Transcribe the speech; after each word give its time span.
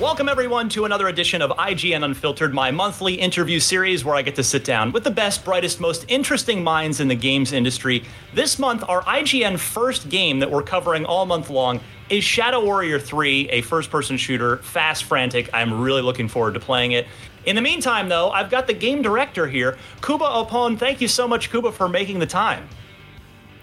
Welcome, 0.00 0.30
everyone, 0.30 0.70
to 0.70 0.86
another 0.86 1.08
edition 1.08 1.42
of 1.42 1.50
IGN 1.50 2.02
Unfiltered, 2.02 2.54
my 2.54 2.70
monthly 2.70 3.16
interview 3.16 3.60
series 3.60 4.02
where 4.02 4.14
I 4.14 4.22
get 4.22 4.34
to 4.36 4.42
sit 4.42 4.64
down 4.64 4.92
with 4.92 5.04
the 5.04 5.10
best, 5.10 5.44
brightest, 5.44 5.78
most 5.78 6.06
interesting 6.08 6.64
minds 6.64 7.00
in 7.00 7.08
the 7.08 7.14
games 7.14 7.52
industry. 7.52 8.04
This 8.32 8.58
month, 8.58 8.82
our 8.88 9.02
IGN 9.02 9.58
first 9.58 10.08
game 10.08 10.38
that 10.38 10.50
we're 10.50 10.62
covering 10.62 11.04
all 11.04 11.26
month 11.26 11.50
long 11.50 11.80
is 12.08 12.24
Shadow 12.24 12.64
Warrior 12.64 12.98
3, 12.98 13.50
a 13.50 13.60
first 13.60 13.90
person 13.90 14.16
shooter, 14.16 14.56
fast, 14.56 15.04
frantic. 15.04 15.50
I'm 15.52 15.82
really 15.82 16.00
looking 16.00 16.28
forward 16.28 16.54
to 16.54 16.60
playing 16.60 16.92
it. 16.92 17.06
In 17.44 17.54
the 17.54 17.62
meantime, 17.62 18.08
though, 18.08 18.30
I've 18.30 18.48
got 18.48 18.66
the 18.66 18.72
game 18.72 19.02
director 19.02 19.46
here, 19.46 19.76
Kuba 20.00 20.24
Opon. 20.24 20.78
Thank 20.78 21.02
you 21.02 21.08
so 21.08 21.28
much, 21.28 21.50
Kuba, 21.50 21.72
for 21.72 21.90
making 21.90 22.20
the 22.20 22.26
time. 22.26 22.66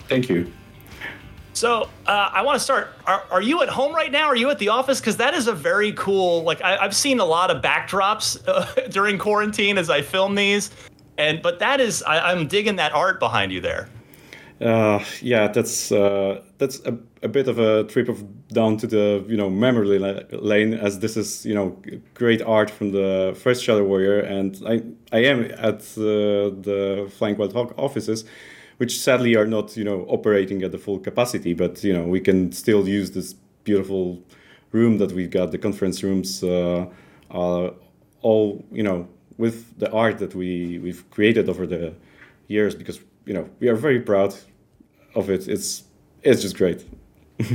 Thank 0.07 0.29
you. 0.29 0.53
So 1.57 1.89
uh, 2.05 2.29
I 2.31 2.43
want 2.43 2.55
to 2.57 2.63
start. 2.63 2.93
Are, 3.07 3.23
are, 3.31 3.41
you 3.41 3.63
at 3.63 3.69
home 3.69 3.91
right 3.95 4.11
now? 4.11 4.27
Are 4.27 4.35
you 4.35 4.51
at 4.51 4.59
the 4.59 4.69
office? 4.69 4.99
Because 4.99 5.17
that 5.17 5.33
is 5.33 5.47
a 5.47 5.53
very 5.53 5.91
cool. 5.93 6.43
Like 6.43 6.61
I, 6.61 6.77
have 6.83 6.95
seen 6.95 7.19
a 7.19 7.25
lot 7.25 7.49
of 7.49 7.63
backdrops 7.63 8.47
uh, 8.47 8.87
during 8.89 9.17
quarantine 9.17 9.79
as 9.79 9.89
I 9.89 10.03
film 10.03 10.35
these, 10.35 10.69
and 11.17 11.41
but 11.41 11.57
that 11.57 11.81
is 11.81 12.03
I, 12.03 12.31
am 12.31 12.47
digging 12.47 12.75
that 12.75 12.93
art 12.93 13.19
behind 13.19 13.51
you 13.51 13.59
there. 13.59 13.89
Uh, 14.61 15.03
yeah, 15.19 15.47
that's 15.47 15.91
uh, 15.91 16.43
that's 16.59 16.79
a, 16.85 16.95
a, 17.23 17.27
bit 17.27 17.47
of 17.47 17.57
a 17.57 17.85
trip 17.85 18.07
of 18.07 18.23
down 18.49 18.77
to 18.77 18.85
the 18.85 19.25
you 19.27 19.35
know 19.35 19.49
memory 19.49 19.97
lane, 20.31 20.75
as 20.75 20.99
this 20.99 21.17
is 21.17 21.43
you 21.43 21.55
know 21.55 21.75
great 22.13 22.43
art 22.43 22.69
from 22.69 22.91
the 22.91 23.35
first 23.35 23.63
Shadow 23.63 23.83
Warrior, 23.83 24.19
and 24.19 24.61
I 24.63 24.83
I 25.11 25.23
am 25.23 25.45
at 25.57 25.81
uh, 25.97 26.53
the 26.61 27.11
Flying 27.17 27.35
Wild 27.35 27.53
Hog 27.53 27.73
offices 27.77 28.25
which 28.77 28.99
sadly 28.99 29.35
are 29.35 29.45
not 29.45 29.75
you 29.75 29.83
know 29.83 30.05
operating 30.07 30.63
at 30.63 30.71
the 30.71 30.77
full 30.77 30.99
capacity. 30.99 31.53
But 31.53 31.83
you 31.83 31.93
know 31.93 32.03
we 32.03 32.19
can 32.19 32.51
still 32.51 32.87
use 32.87 33.11
this 33.11 33.33
beautiful 33.63 34.21
room 34.71 34.97
that 34.97 35.11
we've 35.11 35.29
got. 35.29 35.51
The 35.51 35.57
conference 35.57 36.03
rooms 36.03 36.43
uh, 36.43 36.85
are 37.31 37.73
all 38.21 38.63
you 38.71 38.83
know 38.83 39.07
with 39.37 39.77
the 39.79 39.91
art 39.91 40.17
that 40.19 40.35
we 40.35 40.79
we've 40.79 41.09
created 41.11 41.49
over 41.49 41.67
the 41.67 41.93
years 42.47 42.75
because 42.75 42.99
you 43.25 43.33
know 43.33 43.49
we 43.59 43.67
are 43.67 43.75
very 43.75 43.99
proud 43.99 44.35
of 45.15 45.29
it. 45.29 45.47
It's 45.47 45.83
it's 46.23 46.41
just 46.41 46.57
great. 46.57 46.85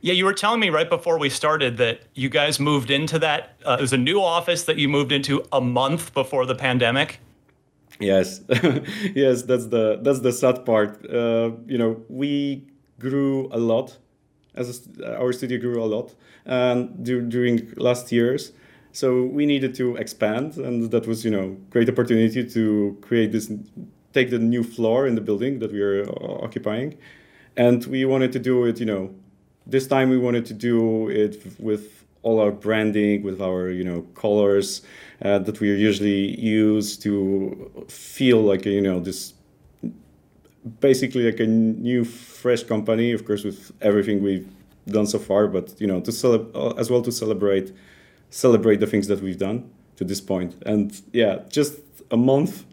Yeah, 0.00 0.12
you 0.12 0.26
were 0.26 0.32
telling 0.32 0.60
me 0.60 0.70
right 0.70 0.88
before 0.88 1.18
we 1.18 1.28
started 1.28 1.76
that 1.78 2.02
you 2.14 2.28
guys 2.28 2.60
moved 2.60 2.90
into 2.90 3.18
that. 3.18 3.56
Uh, 3.66 3.76
it 3.78 3.82
was 3.82 3.92
a 3.92 3.98
new 3.98 4.22
office 4.22 4.64
that 4.64 4.76
you 4.76 4.88
moved 4.88 5.10
into 5.10 5.44
a 5.52 5.60
month 5.60 6.14
before 6.14 6.46
the 6.46 6.54
pandemic. 6.54 7.18
Yes, 8.00 8.42
yes, 9.14 9.42
that's 9.42 9.66
the 9.66 9.98
that's 10.02 10.20
the 10.20 10.32
sad 10.32 10.64
part. 10.64 11.04
Uh, 11.10 11.50
you 11.66 11.78
know, 11.78 12.00
we 12.08 12.62
grew 13.00 13.48
a 13.50 13.58
lot, 13.58 13.98
as 14.54 14.88
a, 15.00 15.18
our 15.18 15.32
studio 15.32 15.58
grew 15.58 15.82
a 15.82 15.86
lot, 15.86 16.14
and 16.44 17.04
during 17.04 17.72
last 17.76 18.12
years, 18.12 18.52
so 18.92 19.24
we 19.24 19.46
needed 19.46 19.74
to 19.76 19.96
expand, 19.96 20.56
and 20.58 20.90
that 20.92 21.08
was 21.08 21.24
you 21.24 21.30
know 21.32 21.56
great 21.70 21.88
opportunity 21.88 22.48
to 22.48 22.96
create 23.00 23.32
this, 23.32 23.50
take 24.12 24.30
the 24.30 24.38
new 24.38 24.62
floor 24.62 25.06
in 25.06 25.14
the 25.14 25.20
building 25.20 25.58
that 25.58 25.72
we 25.72 25.80
are 25.80 26.04
occupying, 26.44 26.96
and 27.56 27.84
we 27.86 28.04
wanted 28.04 28.32
to 28.32 28.38
do 28.38 28.64
it. 28.64 28.80
You 28.80 28.86
know, 28.86 29.14
this 29.66 29.86
time 29.86 30.10
we 30.10 30.18
wanted 30.18 30.46
to 30.46 30.54
do 30.54 31.08
it 31.08 31.42
with 31.58 32.04
all 32.22 32.40
our 32.40 32.50
branding, 32.52 33.22
with 33.22 33.40
our 33.40 33.70
you 33.70 33.84
know 33.84 34.02
colors 34.14 34.82
uh, 35.22 35.38
that 35.38 35.60
we 35.60 35.68
usually 35.68 36.40
use 36.40 36.96
to 36.98 37.86
feel 37.88 38.40
like 38.40 38.64
you 38.64 38.80
know 38.80 39.00
this 39.00 39.34
basically 40.80 41.24
like 41.24 41.40
a 41.40 41.46
new 41.46 42.04
fresh 42.04 42.62
company 42.62 43.12
of 43.12 43.24
course 43.24 43.44
with 43.44 43.72
everything 43.80 44.22
we've 44.22 44.48
done 44.86 45.06
so 45.06 45.18
far 45.18 45.46
but 45.46 45.80
you 45.80 45.86
know 45.86 46.00
to 46.00 46.12
celebrate 46.12 46.54
uh, 46.54 46.70
as 46.78 46.90
well 46.90 47.02
to 47.02 47.12
celebrate 47.12 47.72
celebrate 48.30 48.80
the 48.80 48.86
things 48.86 49.06
that 49.08 49.22
we've 49.22 49.38
done 49.38 49.68
to 49.96 50.04
this 50.04 50.20
point. 50.20 50.52
point 50.52 50.62
and 50.66 51.02
yeah 51.12 51.40
just 51.48 51.80
a 52.10 52.16
month 52.16 52.64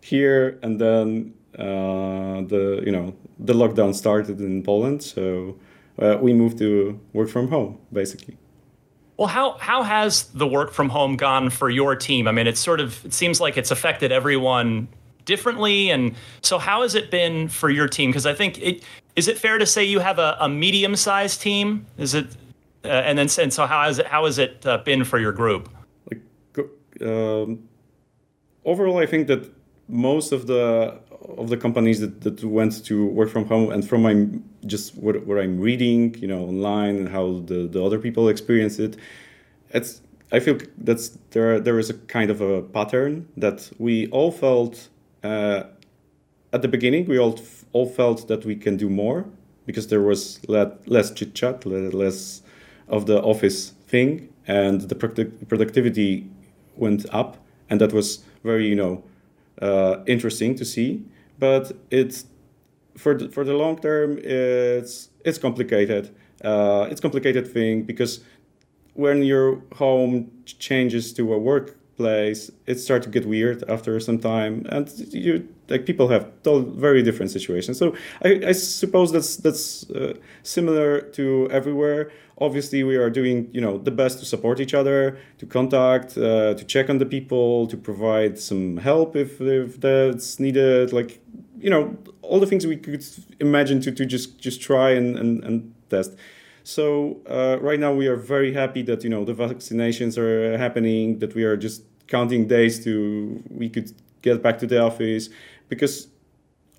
here 0.00 0.58
and 0.62 0.80
then 0.80 1.34
uh, 1.58 2.40
the 2.52 2.82
you 2.84 2.92
know 2.92 3.14
the 3.38 3.52
lockdown 3.52 3.94
started 3.94 4.40
in 4.40 4.62
Poland 4.62 5.02
so 5.02 5.56
uh, 5.98 6.16
we 6.20 6.32
moved 6.32 6.58
to 6.58 6.98
work 7.12 7.28
from 7.28 7.48
home 7.48 7.78
basically 7.92 8.36
well, 9.16 9.28
how 9.28 9.58
how 9.58 9.82
has 9.82 10.24
the 10.28 10.46
work 10.46 10.72
from 10.72 10.88
home 10.88 11.16
gone 11.16 11.50
for 11.50 11.68
your 11.68 11.94
team? 11.94 12.26
I 12.26 12.32
mean, 12.32 12.46
it's 12.46 12.60
sort 12.60 12.80
of 12.80 13.04
it 13.04 13.12
seems 13.12 13.40
like 13.40 13.56
it's 13.56 13.70
affected 13.70 14.10
everyone 14.10 14.88
differently, 15.24 15.90
and 15.90 16.14
so 16.40 16.58
how 16.58 16.82
has 16.82 16.94
it 16.94 17.10
been 17.10 17.48
for 17.48 17.70
your 17.70 17.88
team? 17.88 18.10
Because 18.10 18.26
I 18.26 18.34
think 18.34 18.58
it 18.58 18.82
is 19.14 19.28
it 19.28 19.38
fair 19.38 19.58
to 19.58 19.66
say 19.66 19.84
you 19.84 20.00
have 20.00 20.18
a, 20.18 20.36
a 20.40 20.48
medium 20.48 20.96
sized 20.96 21.40
team? 21.42 21.86
Is 21.98 22.14
it 22.14 22.26
uh, 22.84 22.88
and 22.88 23.18
then 23.18 23.28
and 23.38 23.52
so 23.52 23.66
how 23.66 23.82
has 23.82 23.98
it 23.98 24.06
how 24.06 24.24
has 24.24 24.38
it 24.38 24.66
uh, 24.66 24.78
been 24.78 25.04
for 25.04 25.18
your 25.18 25.32
group? 25.32 25.68
Like, 26.10 26.66
um, 27.00 27.68
overall, 28.64 28.98
I 28.98 29.06
think 29.06 29.26
that 29.26 29.52
most 29.88 30.32
of 30.32 30.46
the 30.46 30.98
of 31.38 31.48
the 31.48 31.56
companies 31.56 32.00
that, 32.00 32.20
that 32.22 32.42
went 32.44 32.84
to 32.84 33.06
work 33.06 33.30
from 33.30 33.46
home 33.46 33.70
and 33.70 33.88
from 33.88 34.02
my 34.02 34.26
just 34.66 34.96
what, 34.96 35.26
what 35.26 35.38
I'm 35.38 35.60
reading, 35.60 36.14
you 36.18 36.28
know, 36.28 36.44
online 36.44 36.96
and 36.96 37.08
how 37.08 37.42
the, 37.46 37.68
the 37.68 37.84
other 37.84 37.98
people 37.98 38.28
experience 38.28 38.78
it, 38.78 38.96
it's 39.70 40.00
I 40.30 40.40
feel 40.40 40.58
that's 40.78 41.18
there 41.30 41.60
there 41.60 41.78
is 41.78 41.90
a 41.90 41.94
kind 41.94 42.30
of 42.30 42.40
a 42.40 42.62
pattern 42.62 43.28
that 43.36 43.70
we 43.78 44.06
all 44.08 44.32
felt 44.32 44.88
uh, 45.22 45.64
at 46.52 46.62
the 46.62 46.68
beginning. 46.68 47.06
We 47.06 47.18
all 47.18 47.38
all 47.72 47.86
felt 47.86 48.28
that 48.28 48.44
we 48.44 48.56
can 48.56 48.76
do 48.76 48.88
more 48.88 49.26
because 49.66 49.88
there 49.88 50.00
was 50.00 50.40
let, 50.48 50.88
less 50.88 51.10
chit 51.10 51.34
chat, 51.34 51.64
less 51.66 52.42
of 52.88 53.06
the 53.06 53.22
office 53.22 53.70
thing, 53.86 54.28
and 54.46 54.80
the 54.80 54.94
productivity 54.94 56.28
went 56.76 57.06
up, 57.14 57.36
and 57.68 57.80
that 57.80 57.92
was 57.92 58.24
very 58.42 58.66
you 58.66 58.74
know 58.74 59.04
uh, 59.60 60.02
interesting 60.06 60.54
to 60.56 60.64
see 60.64 61.04
but 61.42 61.72
it's 61.90 62.26
for 62.96 63.14
the, 63.18 63.28
for 63.28 63.42
the 63.42 63.52
long 63.52 63.76
term 63.76 64.16
it's 64.22 65.08
it's 65.24 65.38
complicated. 65.38 66.14
Uh, 66.44 66.86
it's 66.88 67.00
complicated 67.00 67.52
thing 67.52 67.82
because 67.82 68.20
when 68.94 69.24
your 69.24 69.60
home 69.74 70.30
changes 70.46 71.12
to 71.14 71.22
a 71.34 71.38
workplace 72.02 72.50
it 72.66 72.78
starts 72.78 73.04
to 73.06 73.10
get 73.10 73.26
weird 73.26 73.64
after 73.68 73.98
some 74.00 74.18
time 74.18 74.66
and 74.70 74.88
you 75.12 75.46
like 75.68 75.86
people 75.86 76.08
have 76.08 76.26
very 76.44 77.02
different 77.02 77.30
situations. 77.30 77.78
So 77.78 77.94
i, 78.24 78.40
I 78.48 78.52
suppose 78.52 79.12
that's 79.12 79.36
that's 79.36 79.90
uh, 79.90 80.14
similar 80.42 81.00
to 81.16 81.48
everywhere. 81.50 82.10
Obviously 82.38 82.82
we 82.84 82.96
are 82.96 83.10
doing 83.10 83.48
you 83.52 83.60
know 83.60 83.78
the 83.78 83.90
best 83.90 84.18
to 84.20 84.24
support 84.24 84.60
each 84.60 84.74
other 84.74 85.16
to 85.38 85.46
contact 85.46 86.18
uh, 86.18 86.54
to 86.54 86.64
check 86.64 86.90
on 86.90 86.98
the 86.98 87.06
people 87.06 87.66
to 87.68 87.76
provide 87.76 88.38
some 88.38 88.78
help 88.78 89.16
if, 89.16 89.40
if 89.40 89.80
that's 89.80 90.40
needed 90.40 90.92
like 90.92 91.20
you 91.58 91.70
know 91.70 91.96
all 92.22 92.40
the 92.40 92.46
things 92.46 92.66
we 92.66 92.76
could 92.76 93.04
imagine 93.40 93.80
to, 93.80 93.92
to 93.92 94.04
just 94.06 94.38
just 94.38 94.60
try 94.60 94.90
and, 94.90 95.18
and, 95.18 95.44
and 95.44 95.74
test. 95.88 96.12
So 96.64 97.20
uh, 97.28 97.58
right 97.60 97.80
now 97.80 97.92
we 97.92 98.06
are 98.06 98.16
very 98.16 98.52
happy 98.52 98.82
that 98.82 99.02
you 99.04 99.10
know 99.10 99.24
the 99.24 99.34
vaccinations 99.34 100.16
are 100.16 100.56
happening 100.58 101.18
that 101.18 101.34
we 101.34 101.42
are 101.44 101.56
just 101.56 101.82
counting 102.06 102.46
days 102.46 102.82
to 102.84 103.42
we 103.50 103.68
could 103.68 103.92
get 104.22 104.42
back 104.42 104.58
to 104.60 104.66
the 104.66 104.80
office. 104.80 105.28
Because 105.68 106.08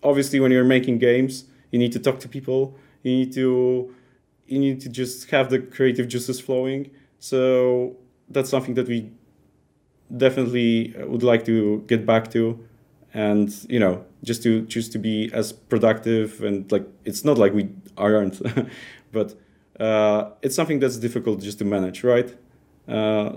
obviously 0.04 0.40
when 0.40 0.52
you're 0.52 0.64
making 0.64 1.00
games 1.00 1.46
you 1.74 1.80
need 1.80 1.92
to 1.92 2.00
talk 2.00 2.20
to 2.20 2.30
people. 2.30 2.78
You 3.02 3.12
need 3.12 3.34
to 3.34 3.94
you 4.48 4.60
need 4.60 4.80
to 4.82 4.90
just 4.90 5.30
have 5.32 5.50
the 5.50 5.60
creative 5.60 6.08
juices 6.08 6.40
flowing. 6.40 6.92
So 7.20 7.98
that's 8.30 8.50
something 8.50 8.76
that 8.76 8.88
we 8.88 9.12
definitely 10.16 10.94
would 11.00 11.24
like 11.24 11.46
to 11.46 11.84
get 11.88 12.06
back 12.06 12.30
to. 12.32 12.64
And 13.14 13.50
you 13.68 13.80
know 13.80 14.06
just 14.24 14.44
to 14.44 14.62
just 14.62 14.92
to 14.94 15.00
be 15.00 15.32
as 15.34 15.52
productive 15.52 16.44
and 16.44 16.72
like 16.72 16.88
it's 17.06 17.26
not 17.26 17.38
like 17.38 17.54
we 17.54 17.70
aren't 17.98 18.42
but 19.12 19.36
uh, 19.80 20.32
it's 20.42 20.56
something 20.56 20.80
that's 20.80 20.98
difficult 20.98 21.42
just 21.42 21.58
to 21.60 21.66
manage 21.66 22.04
right? 22.04 22.36
Uh, 22.88 23.34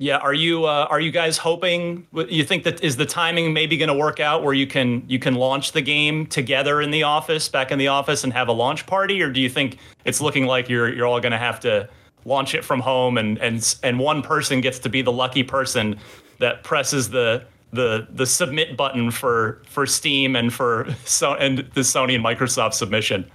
yeah, 0.00 0.16
are 0.16 0.32
you 0.32 0.64
uh, 0.64 0.86
are 0.88 0.98
you 0.98 1.10
guys 1.10 1.36
hoping? 1.36 2.06
You 2.14 2.42
think 2.42 2.64
that 2.64 2.82
is 2.82 2.96
the 2.96 3.04
timing 3.04 3.52
maybe 3.52 3.76
going 3.76 3.90
to 3.90 3.94
work 3.94 4.18
out 4.18 4.42
where 4.42 4.54
you 4.54 4.66
can 4.66 5.04
you 5.06 5.18
can 5.18 5.34
launch 5.34 5.72
the 5.72 5.82
game 5.82 6.24
together 6.24 6.80
in 6.80 6.90
the 6.90 7.02
office, 7.02 7.50
back 7.50 7.70
in 7.70 7.78
the 7.78 7.88
office, 7.88 8.24
and 8.24 8.32
have 8.32 8.48
a 8.48 8.52
launch 8.52 8.86
party, 8.86 9.20
or 9.20 9.30
do 9.30 9.42
you 9.42 9.50
think 9.50 9.76
it's 10.06 10.22
looking 10.22 10.46
like 10.46 10.70
you're 10.70 10.90
you're 10.90 11.06
all 11.06 11.20
going 11.20 11.32
to 11.32 11.38
have 11.38 11.60
to 11.60 11.86
launch 12.24 12.54
it 12.54 12.64
from 12.64 12.80
home, 12.80 13.18
and 13.18 13.36
and 13.40 13.76
and 13.82 13.98
one 13.98 14.22
person 14.22 14.62
gets 14.62 14.78
to 14.78 14.88
be 14.88 15.02
the 15.02 15.12
lucky 15.12 15.42
person 15.42 15.98
that 16.38 16.64
presses 16.64 17.10
the 17.10 17.44
the 17.74 18.08
the 18.10 18.24
submit 18.24 18.78
button 18.78 19.10
for 19.10 19.60
for 19.66 19.84
Steam 19.84 20.34
and 20.34 20.50
for 20.50 20.88
so 21.04 21.34
and 21.34 21.58
the 21.58 21.82
Sony 21.82 22.14
and 22.14 22.24
Microsoft 22.24 22.72
submission? 22.72 23.30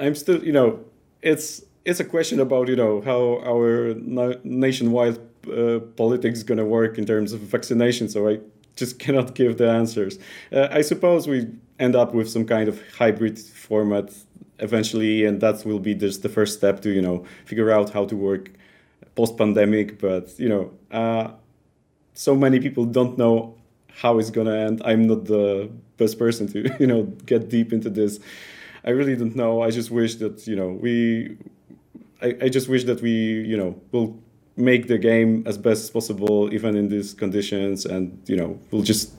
I'm 0.00 0.14
still, 0.14 0.42
you 0.42 0.52
know, 0.52 0.80
it's 1.20 1.62
it's 1.84 2.00
a 2.00 2.06
question 2.06 2.40
about 2.40 2.68
you 2.68 2.76
know 2.76 3.02
how 3.02 3.42
our 3.44 3.92
nationwide 4.44 5.18
uh, 5.50 5.80
politics 5.96 6.42
going 6.42 6.58
to 6.58 6.64
work 6.64 6.98
in 6.98 7.04
terms 7.06 7.32
of 7.32 7.40
vaccination. 7.40 8.08
So 8.08 8.28
I 8.28 8.40
just 8.76 8.98
cannot 9.04 9.34
give 9.34 9.58
the 9.58 9.68
answers. 9.70 10.18
Uh, 10.52 10.68
I 10.70 10.82
suppose 10.82 11.26
we 11.26 11.46
end 11.78 11.96
up 11.96 12.14
with 12.14 12.30
some 12.30 12.44
kind 12.44 12.68
of 12.68 12.80
hybrid 12.96 13.38
format 13.38 14.12
eventually, 14.58 15.24
and 15.24 15.40
that 15.40 15.64
will 15.64 15.78
be 15.80 15.94
just 15.94 16.22
the 16.22 16.28
first 16.28 16.56
step 16.58 16.80
to 16.82 16.90
you 16.90 17.02
know 17.02 17.24
figure 17.44 17.70
out 17.70 17.90
how 17.90 18.04
to 18.06 18.16
work 18.16 18.50
post 19.14 19.36
pandemic. 19.36 19.98
But 19.98 20.38
you 20.38 20.48
know, 20.48 20.72
uh, 20.90 21.32
so 22.14 22.34
many 22.34 22.60
people 22.60 22.84
don't 22.84 23.18
know 23.18 23.56
how 23.88 24.18
it's 24.18 24.30
gonna 24.30 24.56
end. 24.56 24.82
I'm 24.84 25.06
not 25.06 25.26
the 25.26 25.70
best 25.96 26.18
person 26.18 26.46
to 26.48 26.74
you 26.80 26.86
know 26.86 27.02
get 27.26 27.48
deep 27.48 27.72
into 27.72 27.90
this. 27.90 28.18
I 28.84 28.90
really 28.90 29.16
don't 29.16 29.36
know. 29.36 29.62
I 29.62 29.70
just 29.70 29.90
wish 29.90 30.16
that 30.16 30.46
you 30.46 30.56
know 30.56 30.68
we. 30.68 31.36
I, 32.20 32.36
I 32.42 32.48
just 32.48 32.68
wish 32.68 32.84
that 32.84 33.02
we 33.02 33.10
you 33.42 33.56
know 33.56 33.80
will 33.90 34.16
make 34.56 34.86
the 34.86 34.98
game 34.98 35.42
as 35.46 35.56
best 35.56 35.84
as 35.84 35.90
possible 35.90 36.52
even 36.52 36.76
in 36.76 36.88
these 36.88 37.14
conditions, 37.14 37.86
and 37.86 38.20
you 38.26 38.36
know 38.36 38.58
we'll 38.70 38.82
just 38.82 39.12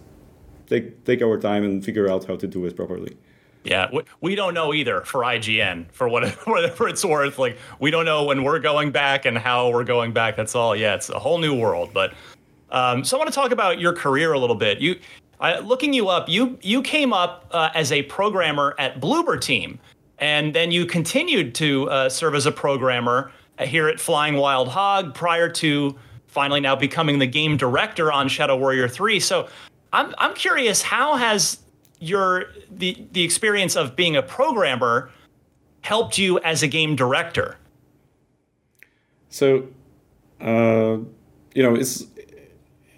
take 0.68 1.04
take 1.06 1.22
our 1.22 1.40
time 1.40 1.64
and 1.64 1.84
figure 1.84 2.10
out 2.10 2.26
how 2.26 2.36
to 2.36 2.48
do 2.48 2.66
it 2.66 2.76
properly. 2.76 3.18
Yeah, 3.64 3.90
we, 3.94 4.02
we 4.20 4.36
don't 4.36 4.54
know 4.54 4.74
either 4.74 5.02
for 5.02 5.22
IGN 5.22 5.92
for 5.92 6.10
whatever, 6.10 6.88
it's 6.88 7.06
worth. 7.06 7.40
Like 7.40 7.58
we 7.80 7.92
don't 7.92 8.06
know 8.06 8.26
when 8.26 8.44
we're 8.44 8.60
going 8.60 8.92
back 8.92 9.26
and 9.26 9.38
how 9.38 9.70
we're 9.70 9.86
going 9.86 10.12
back. 10.12 10.36
That's 10.36 10.56
all. 10.56 10.76
Yeah, 10.76 10.96
it's 10.96 11.10
a 11.10 11.20
whole 11.20 11.38
new 11.38 11.58
world. 11.58 11.92
But 11.94 12.14
um, 12.72 13.04
so 13.04 13.18
I 13.18 13.20
want 13.20 13.30
to 13.30 13.36
talk 13.36 13.52
about 13.52 13.80
your 13.80 13.94
career 13.94 14.34
a 14.34 14.40
little 14.40 14.56
bit. 14.56 14.80
You, 14.80 15.00
looking 15.64 15.94
you 15.94 16.10
up, 16.10 16.30
you 16.30 16.58
you 16.62 16.82
came 16.82 17.14
up 17.14 17.48
uh, 17.52 17.70
as 17.74 17.92
a 17.92 18.04
programmer 18.04 18.76
at 18.78 19.00
Bloober 19.00 19.40
Team, 19.40 19.80
and 20.20 20.54
then 20.54 20.72
you 20.72 20.86
continued 20.86 21.56
to 21.56 21.90
uh, 21.90 22.10
serve 22.10 22.36
as 22.36 22.46
a 22.46 22.52
programmer 22.52 23.32
here 23.60 23.88
at 23.88 24.00
Flying 24.00 24.36
Wild 24.36 24.70
Hog 24.70 25.14
prior 25.14 25.50
to 25.50 25.96
finally 26.28 26.60
now 26.60 26.76
becoming 26.76 27.20
the 27.20 27.28
game 27.28 27.58
director 27.58 28.12
on 28.12 28.28
Shadow 28.28 28.58
Warrior 28.58 28.88
3. 28.88 29.20
So 29.20 29.48
I'm 29.92 30.14
I'm 30.18 30.34
curious 30.34 30.82
how 30.82 31.16
has 31.16 31.60
your 32.00 32.46
the 32.72 33.06
the 33.12 33.24
experience 33.24 33.76
of 33.76 33.96
being 33.96 34.16
a 34.16 34.22
programmer 34.22 35.12
helped 35.82 36.18
you 36.18 36.40
as 36.40 36.64
a 36.64 36.68
game 36.68 36.96
director? 36.96 37.58
So, 39.30 39.68
uh, 40.42 40.98
you 41.54 41.64
know, 41.64 41.76
it's 41.76 42.06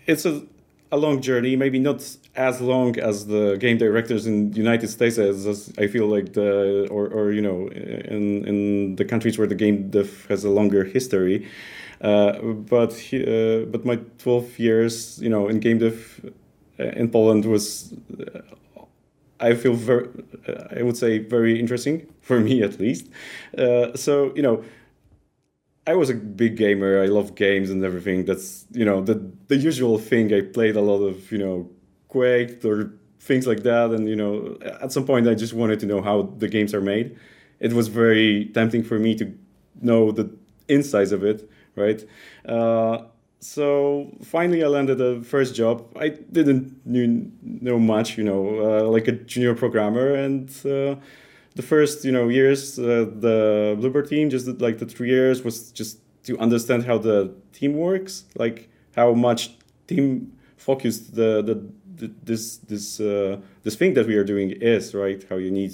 it's 0.05 0.25
a, 0.25 0.43
a 0.91 0.97
long 0.97 1.21
journey. 1.21 1.55
Maybe 1.55 1.79
not 1.79 2.01
as 2.35 2.61
long 2.61 2.99
as 2.99 3.27
the 3.27 3.55
game 3.57 3.77
directors 3.77 4.27
in 4.27 4.51
the 4.51 4.57
United 4.57 4.87
States 4.89 5.17
as, 5.17 5.45
as 5.45 5.71
I 5.77 5.87
feel 5.87 6.07
like 6.07 6.33
the 6.33 6.87
or 6.91 7.07
or 7.07 7.31
you 7.31 7.41
know 7.41 7.67
in 7.69 8.45
in 8.45 8.95
the 8.95 9.05
countries 9.05 9.37
where 9.37 9.47
the 9.47 9.55
game 9.55 9.89
dev 9.89 10.25
has 10.29 10.43
a 10.43 10.49
longer 10.49 10.83
history. 10.83 11.47
Uh, 12.01 12.39
but 12.41 12.91
uh, 13.13 13.65
but 13.71 13.85
my 13.85 13.97
12 14.17 14.59
years, 14.59 15.19
you 15.21 15.29
know, 15.29 15.47
in 15.47 15.59
game 15.59 15.79
dev 15.79 16.31
uh, 16.79 16.83
in 16.83 17.09
Poland 17.09 17.45
was 17.45 17.93
I 19.39 19.53
feel 19.53 19.73
very, 19.73 20.07
I 20.75 20.81
would 20.81 20.97
say, 20.97 21.19
very 21.19 21.59
interesting 21.59 22.07
for 22.21 22.39
me 22.39 22.61
at 22.63 22.79
least. 22.79 23.09
Uh, 23.57 23.95
so 23.95 24.33
you 24.35 24.41
know, 24.41 24.63
I 25.87 25.93
was 25.93 26.09
a 26.09 26.15
big 26.15 26.57
gamer. 26.57 27.01
I 27.01 27.05
love 27.05 27.35
games 27.35 27.69
and 27.69 27.83
everything. 27.83 28.25
That's 28.25 28.65
you 28.71 28.85
know 28.85 29.01
the 29.01 29.15
the 29.47 29.57
usual 29.57 29.99
thing. 29.99 30.33
I 30.33 30.41
played 30.41 30.75
a 30.75 30.81
lot 30.81 31.01
of 31.03 31.31
you 31.31 31.37
know 31.37 31.69
Quake 32.15 32.63
or 32.63 32.77
things 33.19 33.45
like 33.51 33.63
that, 33.63 33.91
and 33.91 34.07
you 34.07 34.15
know 34.15 34.57
at 34.83 34.91
some 34.95 35.05
point 35.05 35.27
I 35.27 35.35
just 35.43 35.53
wanted 35.53 35.79
to 35.81 35.85
know 35.91 36.01
how 36.01 36.17
the 36.41 36.47
games 36.47 36.73
are 36.73 36.85
made. 36.93 37.17
It 37.59 37.73
was 37.73 37.87
very 37.87 38.51
tempting 38.53 38.83
for 38.83 38.97
me 38.99 39.15
to 39.15 39.25
know 39.81 40.11
the 40.11 40.25
insides 40.67 41.11
of 41.11 41.23
it, 41.23 41.49
right? 41.75 42.01
Uh, 42.45 42.97
so 43.39 44.11
finally 44.23 44.63
i 44.63 44.67
landed 44.67 44.99
a 44.99 45.21
first 45.21 45.53
job 45.53 45.85
i 46.05 46.07
didn't 46.37 46.65
know 47.67 47.77
much 47.77 48.17
you 48.17 48.23
know 48.23 48.41
uh, 48.67 48.83
like 48.95 49.07
a 49.07 49.11
junior 49.11 49.53
programmer 49.53 50.15
and 50.15 50.49
uh, 50.65 50.95
the 51.55 51.61
first 51.61 52.03
you 52.03 52.11
know 52.11 52.27
years 52.27 52.79
uh, 52.79 53.05
the 53.25 53.37
Bloober 53.79 54.07
team 54.07 54.29
just 54.31 54.47
like 54.59 54.79
the 54.79 54.85
three 54.85 55.09
years 55.09 55.43
was 55.43 55.71
just 55.71 55.99
to 56.23 56.37
understand 56.39 56.85
how 56.85 56.97
the 56.97 57.31
team 57.53 57.73
works 57.75 58.23
like 58.35 58.69
how 58.95 59.13
much 59.13 59.41
team 59.87 60.31
focused 60.57 61.15
the, 61.15 61.41
the, 61.43 61.55
this 61.97 62.57
this 62.57 62.99
uh, 62.99 63.37
this 63.63 63.75
thing 63.75 63.93
that 63.93 64.07
we 64.07 64.15
are 64.15 64.23
doing 64.23 64.51
is 64.51 64.93
right 64.93 65.25
how 65.29 65.37
you 65.37 65.51
need 65.51 65.73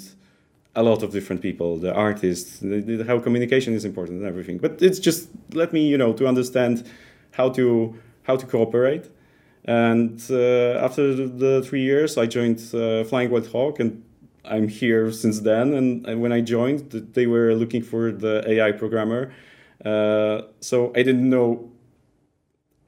a 0.76 0.84
lot 0.84 1.04
of 1.04 1.12
different 1.12 1.42
people 1.42 1.78
the 1.78 1.94
artists 1.94 2.60
the, 2.60 2.80
the, 2.80 3.04
how 3.04 3.20
communication 3.20 3.74
is 3.74 3.84
important 3.84 4.20
and 4.20 4.28
everything 4.28 4.58
but 4.58 4.82
it's 4.82 5.00
just 5.00 5.30
let 5.54 5.74
me 5.74 5.86
you 5.86 5.98
know 5.98 6.14
to 6.14 6.28
understand 6.28 6.88
how 7.32 7.50
to 7.50 7.96
how 8.24 8.36
to 8.36 8.46
cooperate. 8.46 9.10
And 9.66 10.20
uh, 10.30 10.86
after 10.86 11.28
the 11.28 11.62
three 11.64 11.84
years, 11.84 12.18
I 12.18 12.26
joined 12.26 12.60
uh, 12.74 13.04
Flying 13.04 13.30
Wild 13.30 13.48
Hog, 13.48 13.80
and 13.80 14.04
I'm 14.44 14.68
here 14.68 15.12
since 15.12 15.42
then. 15.42 15.74
And, 15.74 16.06
and, 16.08 16.22
when 16.22 16.32
I 16.32 16.42
joined, 16.42 16.92
they 17.14 17.28
were 17.28 17.54
looking 17.54 17.84
for 17.84 18.12
the 18.12 18.44
AI 18.48 18.72
programmer. 18.72 19.32
Uh, 19.86 20.42
so 20.62 20.92
I 20.96 21.04
didn't 21.04 21.30
know 21.30 21.72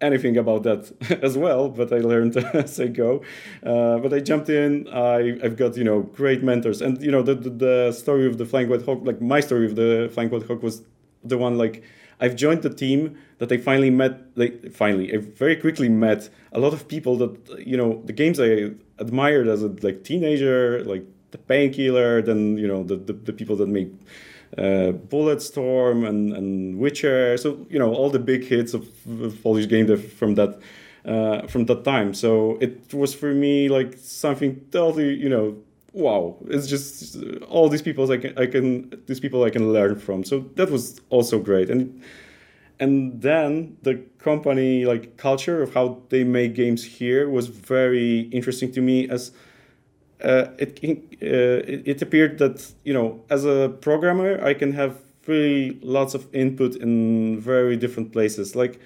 anything 0.03 0.38
about 0.38 0.63
that 0.63 0.91
as 1.23 1.38
well, 1.38 1.69
but 1.69 1.91
I 1.91 2.00
learned 2.00 2.38
as 2.53 2.79
I 2.79 2.88
go. 2.88 3.23
Uh, 3.63 3.97
but 3.97 4.13
I 4.13 4.19
jumped 4.19 4.50
in. 4.50 4.88
I, 4.89 5.39
have 5.41 5.57
got 5.57 5.77
you 5.77 5.83
know 5.83 6.01
great 6.01 6.44
mentors, 6.44 6.81
and 6.81 7.01
you 7.01 7.11
know 7.11 7.23
the, 7.23 7.35
the, 7.35 7.50
the 7.50 7.91
story 7.91 8.27
of 8.27 8.38
the 8.38 8.45
Flying 8.45 8.69
Wild 8.69 8.85
Hog, 8.85 9.05
like 9.05 9.21
my 9.21 9.39
story 9.39 9.65
of 9.65 9.75
the 9.75 10.09
Flying 10.13 10.29
Wild 10.29 10.47
Hog 10.47 10.61
was 10.61 10.83
the 11.23 11.38
one 11.38 11.57
like 11.57 11.83
I've 12.19 12.35
joined 12.35 12.61
the 12.61 12.73
team 12.73 13.17
that 13.39 13.51
I 13.51 13.57
finally 13.57 13.89
met. 13.89 14.21
Like 14.35 14.71
finally, 14.71 15.13
I 15.13 15.17
very 15.17 15.55
quickly 15.55 15.89
met 15.89 16.29
a 16.51 16.59
lot 16.59 16.73
of 16.73 16.88
people 16.88 17.17
that 17.17 17.33
you 17.65 17.77
know 17.77 18.01
the 18.05 18.13
games 18.13 18.39
I 18.39 18.71
admired 19.00 19.47
as 19.47 19.63
a 19.63 19.69
like 19.81 20.03
teenager, 20.03 20.83
like 20.83 21.05
the 21.31 21.38
Painkiller, 21.38 22.21
then 22.21 22.57
you 22.57 22.67
know 22.67 22.83
the 22.83 22.95
the, 22.95 23.13
the 23.13 23.33
people 23.33 23.55
that 23.57 23.67
make 23.67 23.91
uh, 24.57 24.91
Bulletstorm 24.91 26.07
and 26.07 26.33
and 26.33 26.77
Witcher. 26.77 27.38
So 27.38 27.65
you 27.69 27.79
know 27.79 27.94
all 27.94 28.09
the 28.09 28.19
big 28.19 28.44
hits 28.45 28.73
of, 28.73 28.88
of 29.21 29.41
Polish 29.44 29.67
game 29.67 29.88
from 29.97 30.35
that. 30.35 30.59
Uh, 31.05 31.45
from 31.47 31.65
that 31.65 31.83
time, 31.83 32.13
so 32.13 32.57
it 32.61 32.94
was 32.94 33.13
for 33.13 33.33
me 33.33 33.67
like 33.67 33.94
something 33.97 34.61
totally, 34.71 35.13
you 35.13 35.27
know, 35.27 35.57
wow 35.94 36.35
it's 36.47 36.67
just 36.67 37.17
all 37.47 37.69
these 37.69 37.81
people 37.81 38.11
i 38.11 38.17
can 38.17 38.38
i 38.38 38.47
can 38.47 38.91
these 39.05 39.19
people 39.19 39.44
i 39.44 39.50
can 39.50 39.71
learn 39.71 39.97
from 39.97 40.23
so 40.23 40.39
that 40.55 40.69
was 40.71 41.00
also 41.09 41.39
great 41.39 41.69
and 41.69 42.01
and 42.79 43.21
then 43.21 43.77
the 43.83 43.95
company 44.17 44.85
like 44.85 45.15
culture 45.17 45.61
of 45.61 45.73
how 45.73 46.01
they 46.09 46.23
make 46.23 46.55
games 46.55 46.83
here 46.83 47.29
was 47.29 47.47
very 47.47 48.21
interesting 48.31 48.71
to 48.71 48.81
me 48.81 49.07
as 49.07 49.31
uh, 50.21 50.48
it, 50.57 50.80
uh, 50.83 51.69
it, 51.71 51.88
it 51.88 52.01
appeared 52.01 52.38
that 52.38 52.71
you 52.83 52.94
know 52.94 53.21
as 53.30 53.45
a 53.45 53.69
programmer 53.81 54.44
i 54.44 54.53
can 54.53 54.72
have 54.74 54.98
really 55.27 55.79
lots 55.82 56.13
of 56.13 56.27
input 56.34 56.75
in 56.75 57.39
very 57.39 57.77
different 57.77 58.12
places 58.12 58.55
like 58.55 58.79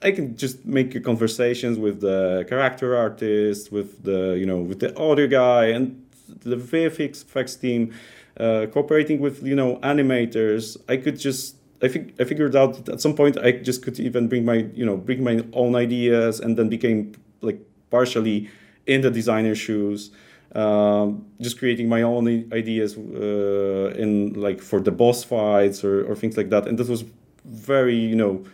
I 0.00 0.12
can 0.12 0.36
just 0.36 0.64
make 0.64 1.02
conversations 1.02 1.78
with 1.78 2.00
the 2.00 2.46
character 2.48 2.96
artist, 2.96 3.72
with 3.72 4.04
the 4.04 4.36
you 4.38 4.46
know 4.46 4.58
with 4.58 4.78
the 4.78 4.96
audio 4.96 5.26
guy, 5.26 5.66
and 5.66 6.04
the 6.28 6.56
VFX 6.56 7.24
effects 7.24 7.56
team, 7.56 7.92
uh, 8.38 8.66
cooperating 8.72 9.18
with 9.18 9.42
you 9.42 9.56
know 9.56 9.78
animators. 9.78 10.76
I 10.88 10.98
could 10.98 11.18
just 11.18 11.56
I 11.82 11.88
think 11.88 12.14
I 12.20 12.24
figured 12.24 12.54
out 12.54 12.74
that 12.84 12.94
at 12.94 13.00
some 13.00 13.14
point 13.14 13.38
I 13.38 13.52
just 13.52 13.82
could 13.82 13.98
even 13.98 14.28
bring 14.28 14.44
my 14.44 14.68
you 14.72 14.86
know 14.86 14.96
bring 14.96 15.24
my 15.24 15.44
own 15.52 15.74
ideas 15.74 16.38
and 16.38 16.56
then 16.56 16.68
became 16.68 17.14
like 17.40 17.60
partially 17.90 18.48
in 18.86 19.00
the 19.00 19.10
designer 19.10 19.56
shoes. 19.56 20.12
Um, 20.54 21.26
just 21.40 21.58
creating 21.58 21.88
my 21.88 22.02
own 22.02 22.26
ideas 22.52 22.96
uh, 22.96 23.92
in 23.96 24.32
like 24.32 24.62
for 24.62 24.80
the 24.80 24.90
boss 24.90 25.22
fights 25.22 25.84
or, 25.84 26.04
or 26.10 26.16
things 26.16 26.36
like 26.38 26.48
that, 26.50 26.66
and 26.66 26.78
that 26.78 26.88
was 26.88 27.04
very 27.44 27.96
you 27.96 28.16
know 28.16 28.44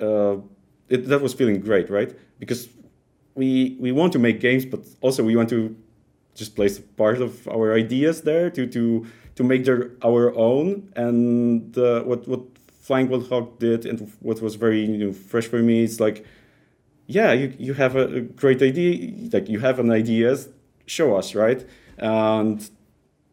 uh, 0.00 0.36
it, 0.88 1.06
that 1.08 1.20
was 1.20 1.34
feeling 1.34 1.60
great, 1.60 1.90
right? 1.90 2.14
Because 2.38 2.68
we 3.34 3.76
we 3.80 3.92
want 3.92 4.12
to 4.12 4.18
make 4.18 4.40
games, 4.40 4.64
but 4.64 4.80
also 5.00 5.24
we 5.24 5.36
want 5.36 5.48
to 5.50 5.76
just 6.34 6.54
place 6.54 6.78
part 6.78 7.20
of 7.20 7.46
our 7.48 7.74
ideas 7.74 8.22
there 8.22 8.50
to 8.50 8.66
to 8.66 9.06
to 9.36 9.44
make 9.44 9.64
their 9.64 9.90
our 10.04 10.34
own. 10.36 10.92
And 10.96 11.76
uh, 11.76 12.02
what 12.02 12.26
what 12.28 12.40
Flying 12.80 13.08
Wild 13.08 13.28
Hog 13.28 13.58
did, 13.58 13.86
and 13.86 14.10
what 14.20 14.40
was 14.42 14.56
very 14.56 14.84
you 14.84 14.98
know, 14.98 15.12
fresh 15.12 15.46
for 15.46 15.62
me, 15.62 15.84
is 15.84 16.00
like, 16.00 16.24
yeah, 17.06 17.32
you 17.32 17.54
you 17.58 17.74
have 17.74 17.96
a, 17.96 18.06
a 18.16 18.20
great 18.20 18.62
idea, 18.62 19.12
like 19.32 19.48
you 19.48 19.60
have 19.60 19.78
an 19.78 19.90
ideas, 19.90 20.48
show 20.90 21.16
us, 21.16 21.34
right? 21.34 21.66
And 21.98 22.68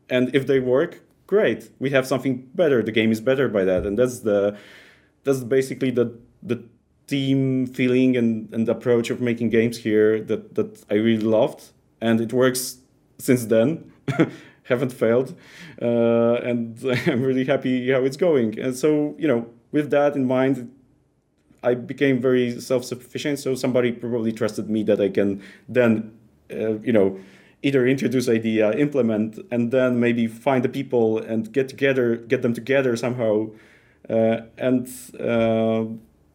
and 0.10 0.34
if 0.36 0.48
they 0.48 0.60
work, 0.60 1.02
great. 1.26 1.72
We 1.80 1.90
have 1.90 2.08
something 2.08 2.50
better. 2.56 2.82
The 2.82 2.92
game 2.92 3.12
is 3.12 3.22
better 3.22 3.48
by 3.50 3.64
that, 3.66 3.86
and 3.86 3.98
that's 3.98 4.20
the 4.20 4.58
that's 5.24 5.44
basically 5.44 5.92
the 5.92 6.18
the 6.42 6.64
team 7.08 7.66
feeling 7.68 8.18
and, 8.18 8.54
and 8.54 8.68
approach 8.70 9.10
of 9.10 9.22
making 9.22 9.50
games 9.50 9.78
here 9.78 10.22
that, 10.22 10.56
that 10.56 10.84
I 10.90 10.96
really 10.96 11.24
loved. 11.24 11.72
And 12.02 12.20
it 12.22 12.34
works 12.34 12.80
since 13.18 13.46
then. 13.46 13.92
Haven't 14.64 14.92
failed. 14.92 15.34
Uh, 15.82 16.36
and 16.44 16.78
I'm 17.08 17.24
really 17.24 17.46
happy 17.46 17.90
how 17.92 18.04
it's 18.04 18.18
going. 18.18 18.60
And 18.60 18.76
so, 18.76 19.16
you 19.18 19.28
know, 19.28 19.48
with 19.72 19.90
that 19.92 20.16
in 20.16 20.26
mind, 20.26 20.72
I 21.64 21.74
became 21.74 22.20
very 22.22 22.60
self 22.60 22.84
sufficient. 22.84 23.40
So 23.40 23.56
somebody 23.56 23.92
probably 23.94 24.34
trusted 24.34 24.70
me 24.70 24.84
that 24.84 25.00
I 25.00 25.10
can 25.10 25.42
then, 25.68 26.12
uh, 26.52 26.80
you 26.80 26.92
know, 26.92 27.18
either 27.64 27.88
introduce 27.88 28.30
idea, 28.30 28.72
implement, 28.72 29.40
and 29.52 29.72
then 29.72 30.00
maybe 30.00 30.28
find 30.28 30.64
the 30.64 30.70
people 30.70 31.18
and 31.18 31.52
get 31.52 31.68
together, 31.68 32.16
get 32.16 32.42
them 32.42 32.54
together 32.54 32.96
somehow, 32.96 33.50
uh, 34.10 34.42
and 34.58 34.88
uh, 35.20 35.86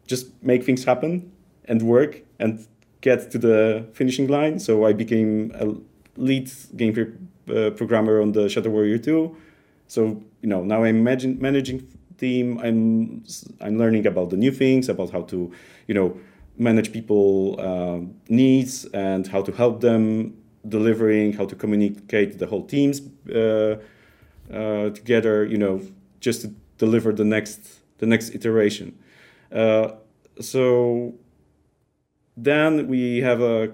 just 0.05 0.31
make 0.43 0.63
things 0.63 0.83
happen 0.83 1.31
and 1.65 1.81
work 1.81 2.21
and 2.39 2.67
get 3.01 3.31
to 3.31 3.37
the 3.37 3.87
finishing 3.93 4.27
line. 4.27 4.59
So 4.59 4.85
I 4.85 4.93
became 4.93 5.51
a 5.55 5.75
lead 6.17 6.51
game 6.75 7.29
uh, 7.49 7.71
programmer 7.71 8.21
on 8.21 8.33
the 8.33 8.49
Shadow 8.49 8.69
Warrior 8.69 8.97
2. 8.97 9.35
So 9.87 10.21
you 10.41 10.49
know 10.49 10.63
now 10.63 10.83
I'm 10.83 11.03
managing 11.03 11.39
managing 11.39 11.87
team. 12.17 12.59
I'm 12.59 13.23
I'm 13.61 13.77
learning 13.77 14.07
about 14.07 14.29
the 14.29 14.37
new 14.37 14.51
things, 14.51 14.89
about 14.89 15.11
how 15.11 15.21
to 15.23 15.51
you 15.87 15.93
know 15.93 16.17
manage 16.57 16.91
people 16.91 17.55
uh, 17.59 17.99
needs 18.29 18.85
and 18.93 19.27
how 19.27 19.41
to 19.41 19.51
help 19.51 19.81
them 19.81 20.35
delivering, 20.67 21.33
how 21.33 21.45
to 21.45 21.55
communicate 21.55 22.39
the 22.39 22.47
whole 22.47 22.65
teams 22.65 23.01
uh, 23.29 23.77
uh, 24.51 24.89
together. 24.89 25.45
You 25.45 25.57
know, 25.57 25.81
just 26.19 26.41
to 26.41 26.47
deliver 26.77 27.11
the 27.11 27.25
next 27.25 27.59
the 27.97 28.05
next 28.05 28.33
iteration. 28.35 28.97
Uh, 29.51 29.93
so 30.39 31.13
then 32.35 32.87
we 32.87 33.19
have 33.19 33.41
a 33.41 33.73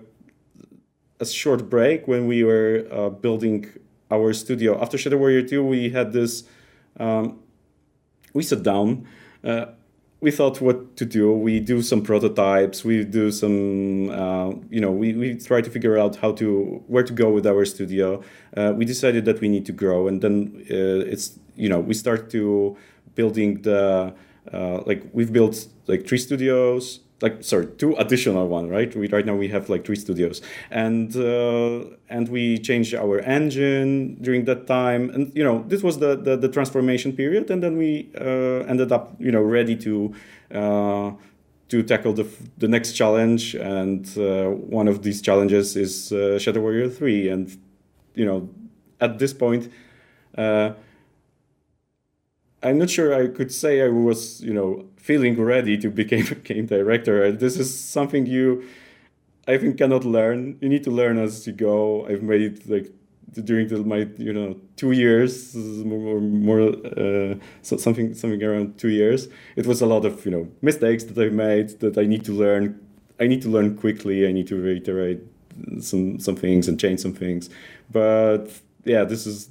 a 1.20 1.26
short 1.26 1.70
break 1.70 2.08
when 2.08 2.28
we 2.28 2.44
were 2.44 2.88
uh, 2.92 3.10
building 3.10 3.66
our 4.10 4.34
studio. 4.34 4.82
After 4.82 4.98
Shadow 4.98 5.18
Warrior 5.18 5.44
2, 5.44 5.64
we 5.64 5.90
had 5.90 6.14
this. 6.14 6.44
Um, 6.98 7.40
we 8.34 8.44
sat 8.44 8.64
down. 8.64 9.08
We 10.22 10.32
thought 10.32 10.60
what 10.60 10.98
to 10.98 11.06
do. 11.06 11.32
We 11.32 11.62
do 11.62 11.82
some 11.82 12.02
prototypes. 12.02 12.84
We 12.84 13.06
do 13.06 13.32
some, 13.32 14.10
uh, 14.10 14.50
you 14.70 14.82
know, 14.82 14.92
we, 14.92 15.14
we 15.14 15.36
try 15.36 15.62
to 15.62 15.70
figure 15.70 15.98
out 15.98 16.18
how 16.18 16.34
to 16.34 16.84
where 16.88 17.04
to 17.04 17.14
go 17.14 17.30
with 17.30 17.48
our 17.48 17.64
studio. 17.64 18.22
Uh, 18.56 18.74
we 18.76 18.84
decided 18.84 19.24
that 19.26 19.40
we 19.40 19.48
need 19.48 19.66
to 19.68 19.72
grow, 19.72 20.10
and 20.10 20.22
then 20.22 20.66
uh, 20.70 21.14
it's 21.14 21.40
you 21.56 21.70
know 21.70 21.80
we 21.80 21.94
start 21.94 22.30
to 22.32 22.76
building 23.16 23.62
the 23.62 24.14
uh, 24.52 24.82
like 24.86 25.04
we've 25.14 25.32
built 25.32 25.68
like 25.88 26.06
three 26.06 26.18
studios 26.18 27.00
like 27.22 27.44
sorry 27.44 27.68
two 27.78 27.96
additional 27.96 28.48
one 28.48 28.70
right? 28.70 28.96
We 28.96 29.08
right 29.08 29.26
now 29.26 29.36
we 29.36 29.48
have 29.50 29.70
like 29.70 29.86
three 29.86 29.96
studios. 29.96 30.42
And 30.72 31.16
uh, 31.16 31.96
and 32.10 32.30
we 32.30 32.58
changed 32.58 32.94
our 32.96 33.20
engine 33.20 34.16
during 34.22 34.46
that 34.46 34.68
time. 34.68 35.10
And 35.10 35.32
you 35.36 35.44
know 35.44 35.64
this 35.68 35.84
was 35.84 36.00
the 36.00 36.16
the, 36.16 36.38
the 36.38 36.50
transformation 36.50 37.14
period. 37.14 37.50
And 37.52 37.62
then 37.62 37.78
we 37.78 38.10
uh, 38.20 38.70
ended 38.72 38.92
up 38.92 39.16
you 39.20 39.32
know 39.32 39.42
ready 39.42 39.76
to 39.78 40.14
uh, 40.54 41.12
to 41.70 41.84
tackle 41.84 42.14
the 42.14 42.28
the 42.58 42.68
next 42.68 42.94
challenge. 42.94 43.56
And 43.56 44.06
uh, 44.18 44.50
one 44.50 44.88
of 44.88 45.04
these 45.04 45.22
challenges 45.22 45.76
is 45.76 46.12
uh, 46.12 46.40
Shadow 46.40 46.62
Warrior 46.62 46.90
3 46.90 47.30
and 47.30 47.58
you 48.16 48.26
know 48.26 48.50
at 49.00 49.20
this 49.20 49.34
point 49.34 49.72
uh, 50.38 50.74
I'm 52.62 52.78
not 52.78 52.90
sure 52.90 53.14
I 53.14 53.28
could 53.28 53.52
say 53.54 53.82
I 53.82 53.88
was, 53.88 54.42
you 54.42 54.54
know, 54.54 54.89
feeling 55.00 55.40
ready 55.42 55.78
to 55.78 55.90
become 55.90 56.26
a 56.32 56.36
game 56.36 56.66
director. 56.66 57.32
This 57.32 57.58
is 57.58 57.78
something 57.78 58.26
you, 58.26 58.64
I 59.48 59.58
think, 59.58 59.78
cannot 59.78 60.06
learn. 60.06 60.58
You 60.62 60.70
need 60.70 60.84
to 60.84 60.92
learn 60.92 61.18
as 61.18 61.48
you 61.48 61.54
go. 61.54 62.06
I've 62.08 62.22
made 62.22 62.42
it 62.42 62.70
like 62.70 62.92
during 63.44 63.68
the, 63.68 63.78
my, 63.78 64.08
you 64.18 64.34
know, 64.34 64.58
two 64.76 64.92
years 64.92 65.56
more, 65.56 66.20
more 66.20 66.62
uh, 66.62 67.36
so 67.62 67.78
something, 67.78 68.14
something 68.14 68.44
around 68.44 68.78
two 68.78 68.90
years. 68.90 69.28
It 69.56 69.66
was 69.66 69.82
a 69.82 69.86
lot 69.86 70.06
of, 70.06 70.26
you 70.26 70.32
know, 70.32 70.48
mistakes 70.62 71.04
that 71.06 71.18
I've 71.18 71.34
made 71.34 71.80
that 71.80 71.98
I 71.98 72.06
need 72.06 72.26
to 72.26 72.34
learn. 72.34 72.80
I 73.20 73.28
need 73.28 73.42
to 73.44 73.50
learn 73.50 73.78
quickly. 73.78 74.28
I 74.28 74.32
need 74.32 74.48
to 74.48 74.56
reiterate 74.56 75.22
some 75.82 76.20
some 76.20 76.36
things 76.36 76.68
and 76.68 76.80
change 76.80 77.00
some 77.00 77.14
things. 77.14 77.50
But 77.92 78.48
yeah, 78.86 79.04
this 79.04 79.26
is 79.26 79.50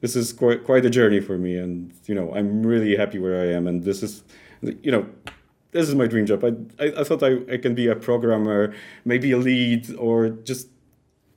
this 0.00 0.16
is 0.16 0.32
quite 0.32 0.64
quite 0.64 0.84
a 0.84 0.90
journey 0.90 1.20
for 1.20 1.38
me, 1.38 1.56
and 1.56 1.92
you 2.06 2.14
know 2.14 2.34
I'm 2.34 2.64
really 2.66 2.96
happy 2.96 3.18
where 3.18 3.40
I 3.40 3.52
am, 3.52 3.66
and 3.66 3.84
this 3.84 4.02
is, 4.02 4.22
you 4.62 4.92
know, 4.92 5.06
this 5.72 5.88
is 5.88 5.94
my 5.94 6.06
dream 6.06 6.26
job. 6.26 6.44
I 6.44 6.50
I, 6.82 7.00
I 7.00 7.04
thought 7.04 7.22
I, 7.22 7.38
I 7.52 7.56
can 7.58 7.74
be 7.74 7.88
a 7.88 7.96
programmer, 7.96 8.74
maybe 9.04 9.32
a 9.32 9.38
lead, 9.38 9.94
or 9.96 10.30
just 10.30 10.68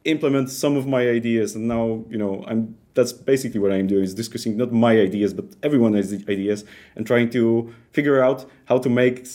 implement 0.03 0.49
some 0.49 0.77
of 0.77 0.85
my 0.87 1.09
ideas, 1.09 1.55
and 1.55 1.67
now 1.67 2.03
you 2.09 2.17
know 2.17 2.43
I'm. 2.47 2.77
That's 2.93 3.11
basically 3.11 3.59
what 3.59 3.73
I'm 3.73 3.87
doing 3.87 4.05
is 4.05 4.13
discussing 4.13 4.55
not 4.55 4.71
my 4.71 4.97
ideas, 4.97 5.33
but 5.33 5.45
everyone 5.63 5.95
has 5.95 6.13
ideas, 6.13 6.63
and 6.95 7.05
trying 7.05 7.29
to 7.31 7.73
figure 7.91 8.23
out 8.23 8.45
how 8.65 8.77
to 8.77 8.89
make 8.89 9.27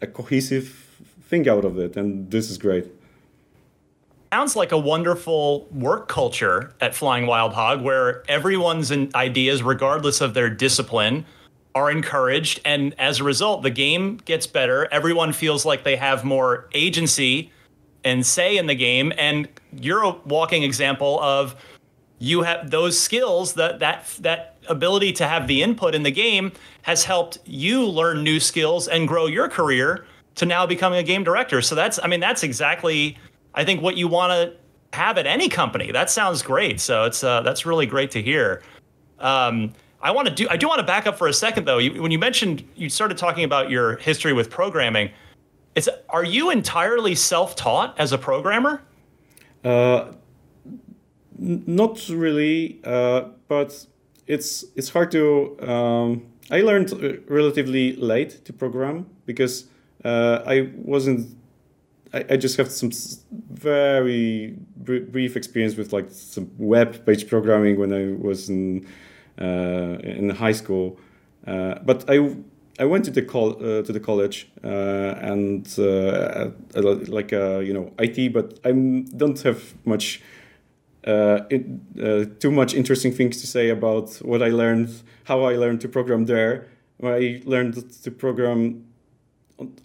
a 0.00 0.06
cohesive 0.06 0.68
thing 1.28 1.48
out 1.48 1.64
of 1.64 1.78
it, 1.78 1.96
and 1.96 2.30
this 2.30 2.50
is 2.50 2.56
great 2.56 2.86
sounds 4.32 4.56
like 4.56 4.72
a 4.72 4.78
wonderful 4.78 5.66
work 5.70 6.08
culture 6.08 6.74
at 6.80 6.94
Flying 6.94 7.26
Wild 7.26 7.54
Hog 7.54 7.80
where 7.80 8.22
everyone's 8.28 8.92
ideas, 9.14 9.62
regardless 9.62 10.20
of 10.20 10.34
their 10.34 10.50
discipline, 10.50 11.24
are 11.76 11.90
encouraged. 11.90 12.58
And 12.64 12.94
as 12.98 13.20
a 13.20 13.24
result, 13.24 13.62
the 13.62 13.70
game 13.70 14.16
gets 14.24 14.46
better. 14.46 14.88
Everyone 14.90 15.30
feels 15.34 15.66
like 15.66 15.84
they 15.84 15.94
have 15.96 16.24
more 16.24 16.70
agency 16.72 17.52
and 18.02 18.24
say 18.24 18.56
in 18.56 18.66
the 18.66 18.74
game. 18.74 19.12
And 19.18 19.46
you're 19.78 20.02
a 20.02 20.12
walking 20.24 20.62
example 20.62 21.20
of 21.20 21.54
you 22.18 22.40
have 22.40 22.70
those 22.70 22.98
skills 22.98 23.52
that 23.54 23.78
that 23.80 24.06
that 24.20 24.56
ability 24.70 25.12
to 25.12 25.28
have 25.28 25.46
the 25.48 25.62
input 25.62 25.94
in 25.94 26.02
the 26.02 26.10
game 26.10 26.50
has 26.80 27.04
helped 27.04 27.40
you 27.44 27.84
learn 27.84 28.24
new 28.24 28.40
skills 28.40 28.88
and 28.88 29.06
grow 29.06 29.26
your 29.26 29.46
career 29.46 30.06
to 30.36 30.46
now 30.46 30.64
becoming 30.64 30.98
a 30.98 31.02
game 31.02 31.24
director. 31.24 31.60
So 31.60 31.74
that's 31.74 32.00
I 32.02 32.06
mean 32.06 32.20
that's 32.20 32.42
exactly 32.42 33.18
I 33.54 33.66
think 33.66 33.82
what 33.82 33.98
you 33.98 34.08
want 34.08 34.32
to 34.32 34.96
have 34.96 35.18
at 35.18 35.26
any 35.26 35.50
company. 35.50 35.92
That 35.92 36.08
sounds 36.08 36.40
great. 36.40 36.80
So 36.80 37.04
it's 37.04 37.22
uh, 37.22 37.42
that's 37.42 37.66
really 37.66 37.84
great 37.84 38.10
to 38.12 38.22
hear. 38.22 38.62
Um, 39.18 39.74
I 40.06 40.12
want 40.12 40.28
to 40.28 40.34
do. 40.34 40.46
I 40.48 40.56
do 40.56 40.68
want 40.68 40.78
to 40.78 40.86
back 40.86 41.08
up 41.08 41.18
for 41.18 41.26
a 41.26 41.32
second 41.32 41.64
though. 41.64 41.78
You, 41.78 42.00
when 42.00 42.12
you 42.12 42.18
mentioned 42.18 42.62
you 42.76 42.88
started 42.88 43.18
talking 43.18 43.42
about 43.42 43.70
your 43.70 43.96
history 43.96 44.32
with 44.32 44.50
programming, 44.50 45.10
it's 45.74 45.88
are 46.08 46.22
you 46.24 46.50
entirely 46.50 47.16
self-taught 47.16 47.98
as 47.98 48.12
a 48.12 48.18
programmer? 48.18 48.82
Uh, 49.64 50.12
n- 51.40 51.64
not 51.66 52.08
really, 52.08 52.78
uh, 52.84 53.22
but 53.48 53.84
it's 54.28 54.64
it's 54.76 54.90
hard 54.90 55.10
to. 55.10 55.58
Um, 55.68 56.26
I 56.52 56.60
learned 56.60 56.92
uh, 56.92 57.20
relatively 57.26 57.96
late 57.96 58.44
to 58.44 58.52
program 58.52 59.06
because 59.26 59.64
uh, 60.04 60.38
I 60.46 60.70
wasn't 60.76 61.36
I, 62.14 62.24
I 62.30 62.36
just 62.36 62.56
have 62.58 62.70
some 62.70 62.92
very 63.50 64.54
brief 64.76 65.34
experience 65.34 65.74
with 65.74 65.92
like 65.92 66.06
some 66.10 66.48
web 66.58 67.04
page 67.04 67.28
programming 67.28 67.76
when 67.76 67.92
I 67.92 68.14
was 68.24 68.48
in 68.48 68.86
in 69.38 70.30
high 70.30 70.52
school. 70.52 70.98
Uh, 71.46 71.76
but 71.84 72.04
I 72.08 72.36
I 72.78 72.84
went 72.84 73.04
to 73.06 73.10
the 73.10 73.22
col- 73.22 73.56
uh, 73.62 73.82
to 73.82 73.92
the 73.92 74.00
college 74.00 74.48
uh, 74.62 74.68
and 74.68 75.66
uh, 75.78 76.50
like 76.74 77.32
uh, 77.32 77.60
you 77.60 77.72
know 77.72 77.92
IT, 77.98 78.32
but 78.32 78.58
I 78.64 78.72
don't 78.72 79.40
have 79.42 79.74
much 79.84 80.22
it, 81.04 82.40
too 82.40 82.50
much 82.50 82.74
interesting 82.74 83.12
things 83.12 83.40
to 83.40 83.46
say 83.46 83.70
about 83.70 84.10
what 84.22 84.42
I 84.42 84.48
learned, 84.48 84.90
how 85.24 85.44
I 85.44 85.56
learned 85.56 85.80
to 85.82 85.88
program 85.88 86.26
there. 86.26 86.66
I 87.02 87.42
learned 87.44 87.90
to 88.02 88.10
program 88.10 88.86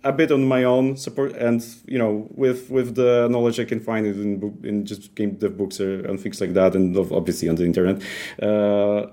a 0.04 0.12
bit 0.12 0.32
on 0.32 0.46
my 0.46 0.64
own 0.64 0.98
support 0.98 1.34
and 1.34 1.64
you 1.86 1.98
know 1.98 2.28
with 2.32 2.70
with 2.70 2.96
the 2.96 3.28
knowledge 3.30 3.60
I 3.60 3.66
can 3.66 3.80
find 3.80 4.06
in 4.06 4.60
in 4.64 4.86
just 4.86 5.16
game 5.16 5.36
dev 5.36 5.58
books 5.58 5.80
and 5.80 6.20
things 6.20 6.42
like 6.42 6.54
that 6.54 6.76
and 6.76 6.98
obviously 6.98 7.48
on 7.48 7.56
the 7.56 7.64
internet 7.64 8.02
uh, 8.42 9.08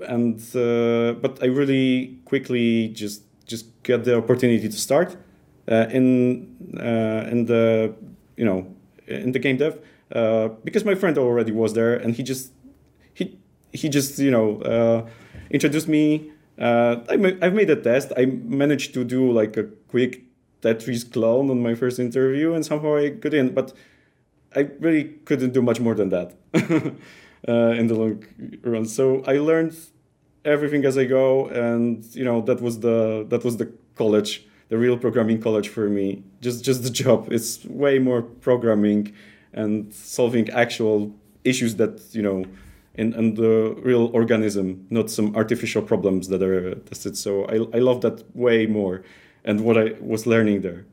and 0.00 0.38
uh, 0.54 1.14
but 1.20 1.38
I 1.42 1.46
really 1.46 2.18
quickly 2.24 2.88
just 2.88 3.22
just 3.46 3.66
get 3.82 4.04
the 4.04 4.16
opportunity 4.16 4.68
to 4.68 4.76
start 4.76 5.16
uh, 5.70 5.86
in 5.90 6.56
uh, 6.78 7.28
in 7.30 7.46
the 7.46 7.94
you 8.36 8.44
know 8.44 8.66
in 9.06 9.32
the 9.32 9.38
game 9.38 9.56
dev 9.56 9.78
uh, 10.14 10.48
because 10.64 10.84
my 10.84 10.94
friend 10.94 11.18
already 11.18 11.52
was 11.52 11.74
there 11.74 11.94
and 11.94 12.14
he 12.14 12.22
just 12.22 12.52
he 13.14 13.38
he 13.72 13.88
just 13.88 14.18
you 14.18 14.30
know 14.30 14.60
uh, 14.62 15.08
introduced 15.50 15.88
me 15.88 16.30
uh, 16.58 16.96
I 17.08 17.44
have 17.44 17.54
made 17.54 17.70
a 17.70 17.76
test. 17.76 18.12
I 18.16 18.26
managed 18.26 18.94
to 18.94 19.04
do 19.04 19.32
like 19.32 19.56
a 19.56 19.64
quick 19.88 20.22
Tetris 20.60 21.10
clone 21.10 21.50
on 21.50 21.62
my 21.62 21.74
first 21.74 21.98
interview, 21.98 22.52
and 22.52 22.64
somehow 22.64 22.96
I 22.96 23.08
got 23.08 23.34
in. 23.34 23.54
But 23.54 23.72
I 24.54 24.68
really 24.78 25.04
couldn't 25.24 25.52
do 25.52 25.62
much 25.62 25.80
more 25.80 25.94
than 25.94 26.10
that 26.10 26.34
uh, 27.48 27.74
in 27.80 27.86
the 27.86 27.94
long 27.94 28.24
run. 28.62 28.84
So 28.86 29.22
I 29.26 29.38
learned 29.38 29.76
everything 30.44 30.84
as 30.84 30.96
I 30.98 31.04
go, 31.04 31.48
and 31.48 32.04
you 32.14 32.24
know 32.24 32.40
that 32.42 32.60
was 32.60 32.80
the 32.80 33.26
that 33.28 33.44
was 33.44 33.56
the 33.56 33.72
college, 33.96 34.46
the 34.68 34.78
real 34.78 34.96
programming 34.96 35.40
college 35.40 35.68
for 35.68 35.88
me. 35.88 36.22
Just 36.40 36.64
just 36.64 36.82
the 36.82 36.90
job. 36.90 37.32
It's 37.32 37.64
way 37.64 37.98
more 37.98 38.22
programming 38.22 39.12
and 39.52 39.92
solving 39.92 40.48
actual 40.50 41.14
issues 41.44 41.76
that 41.76 42.00
you 42.12 42.22
know 42.22 42.44
in, 42.94 43.14
in 43.14 43.34
the 43.34 43.74
real 43.82 44.10
organism, 44.12 44.86
not 44.90 45.10
some 45.10 45.34
artificial 45.34 45.82
problems 45.82 46.28
that 46.28 46.42
are 46.42 46.74
tested. 46.74 47.16
So 47.16 47.44
I, 47.46 47.76
I 47.76 47.80
love 47.80 48.02
that 48.02 48.24
way 48.36 48.66
more 48.66 49.02
and 49.44 49.62
what 49.62 49.78
I 49.78 49.94
was 50.00 50.26
learning 50.26 50.60
there. 50.60 50.84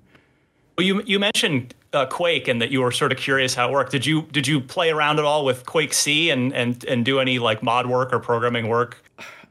Well, 0.78 0.88
you, 0.88 1.04
you 1.06 1.20
mentioned 1.20 1.76
uh, 1.94 2.06
Quake 2.06 2.48
and 2.48 2.62
that 2.62 2.72
you 2.72 2.82
were 2.82 2.92
sort 2.92 3.12
of 3.12 3.18
curious 3.18 3.56
how 3.56 3.70
it 3.70 3.72
worked. 3.72 3.92
Did 3.92 4.06
you 4.06 4.24
did 4.32 4.48
you 4.48 4.62
play 4.62 4.90
around 4.90 5.20
at 5.20 5.26
all 5.26 5.46
with 5.46 5.66
QuakeC 5.66 6.32
and 6.32 6.54
and 6.54 6.84
and 6.86 7.06
do 7.06 7.20
any 7.20 7.40
like 7.40 7.64
mod 7.64 7.88
work 7.88 8.14
or 8.14 8.20
programming 8.20 8.68
work? 8.68 9.04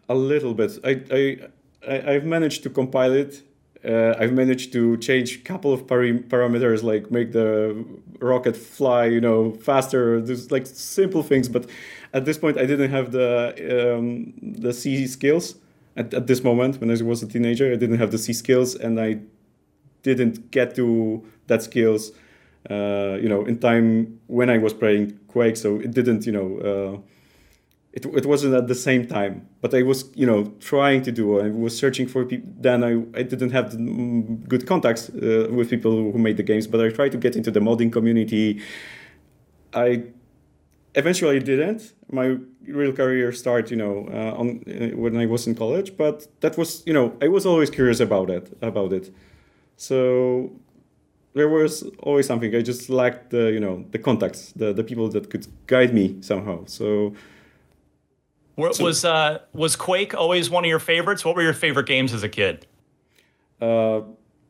A 0.09 0.15
little 0.15 0.55
bit. 0.55 0.79
I 0.85 1.03
I, 1.11 2.01
I 2.11 2.13
have 2.13 2.25
managed 2.25 2.63
to 2.65 2.71
compile 2.71 3.13
it. 3.13 3.43
Uh, 3.85 4.15
I've 4.19 4.33
managed 4.33 4.73
to 4.73 4.97
change 4.97 5.37
a 5.37 5.39
couple 5.39 5.73
of 5.73 5.87
parameters, 5.87 6.83
like 6.83 7.13
make 7.13 7.31
the 7.31 7.85
rocket 8.19 8.57
fly, 8.57 9.05
you 9.05 9.21
know, 9.21 9.53
faster. 9.53 10.21
There's 10.21 10.51
like 10.51 10.67
simple 10.67 11.23
things, 11.23 11.49
but 11.49 11.67
at 12.13 12.25
this 12.25 12.39
point, 12.39 12.59
I 12.59 12.67
didn't 12.67 12.91
have 12.91 13.13
the 13.13 13.97
um, 13.97 14.35
the 14.43 14.73
C 14.73 15.07
skills. 15.07 15.57
At, 15.97 16.15
at 16.15 16.27
this 16.27 16.43
moment, 16.45 16.81
when 16.81 16.91
I 16.91 17.03
was 17.03 17.23
a 17.23 17.27
teenager, 17.27 17.73
I 17.73 17.77
didn't 17.77 17.99
have 17.99 18.11
the 18.11 18.19
C 18.19 18.33
skills, 18.33 18.75
and 18.75 19.01
I 19.01 19.21
didn't 20.03 20.51
get 20.51 20.75
to 20.77 21.25
that 21.47 21.63
skills, 21.63 22.13
uh, 22.71 23.19
you 23.21 23.29
know, 23.29 23.45
in 23.45 23.59
time 23.59 24.21
when 24.27 24.51
I 24.51 24.59
was 24.59 24.75
playing 24.75 25.19
Quake. 25.29 25.57
So 25.57 25.77
it 25.81 25.93
didn't, 25.93 26.27
you 26.27 26.33
know, 26.33 26.59
uh, 26.59 27.01
it, 27.93 28.05
it 28.05 28.27
wasn't 28.27 28.55
at 28.55 28.69
the 28.69 28.75
same 28.75 29.07
time. 29.07 29.49
But 29.61 29.75
I 29.75 29.83
was, 29.83 30.11
you 30.15 30.27
know, 30.27 30.53
trying 30.61 31.03
to 31.03 31.13
do. 31.13 31.41
I 31.41 31.49
was 31.49 31.77
searching 31.77 32.07
for 32.07 32.25
people. 32.25 32.51
Then 32.61 32.85
I, 32.85 32.93
I 33.19 33.23
didn't 33.23 33.51
have 33.51 33.77
good 34.49 34.67
contacts 34.67 35.09
uh, 35.09 35.49
with 35.51 35.71
people 35.71 35.93
who 36.13 36.19
made 36.19 36.37
the 36.37 36.43
games. 36.43 36.67
But 36.67 36.81
I 36.81 36.91
tried 36.91 37.13
to 37.13 37.19
get 37.19 37.37
into 37.37 37.51
the 37.51 37.61
modding 37.61 37.93
community. 37.93 38.61
I 39.73 40.05
eventually 40.95 41.41
didn't. 41.41 41.93
My 42.11 42.37
real 42.67 42.93
career 42.93 43.33
started, 43.33 43.71
you 43.71 43.77
know, 43.77 44.09
uh, 44.13 44.39
on 44.39 44.63
uh, 44.69 44.97
when 44.97 45.17
I 45.17 45.27
was 45.27 45.47
in 45.47 45.55
college. 45.55 45.97
But 45.97 46.27
that 46.41 46.59
was, 46.59 46.83
you 46.87 46.93
know, 46.93 47.17
I 47.23 47.29
was 47.29 47.47
always 47.47 47.71
curious 47.71 48.01
about 48.01 48.31
it. 48.31 48.57
About 48.61 48.93
it. 48.93 49.11
So 49.77 50.53
there 51.39 51.49
was 51.49 51.85
always 52.01 52.27
something. 52.27 52.55
I 52.55 52.63
just 52.63 52.91
lacked 52.91 53.31
the 53.31 53.45
you 53.53 53.61
know 53.61 53.85
the 53.93 53.99
contacts, 53.99 54.53
the 54.61 54.73
the 54.73 54.85
people 54.85 55.09
that 55.15 55.31
could 55.31 55.47
guide 55.67 55.95
me 55.95 56.17
somehow. 56.21 56.65
So. 56.67 57.15
so 58.73 58.85
was 58.85 59.05
uh, 59.05 59.39
was 59.53 59.77
Quake 59.77 60.15
always 60.15 60.51
one 60.51 60.65
of 60.65 60.69
your 60.69 60.85
favorites? 60.93 61.25
What 61.25 61.37
were 61.37 61.43
your 61.43 61.59
favorite 61.67 61.87
games 61.87 62.13
as 62.13 62.23
a 62.25 62.29
kid? 62.29 62.67
Uh, 63.61 64.01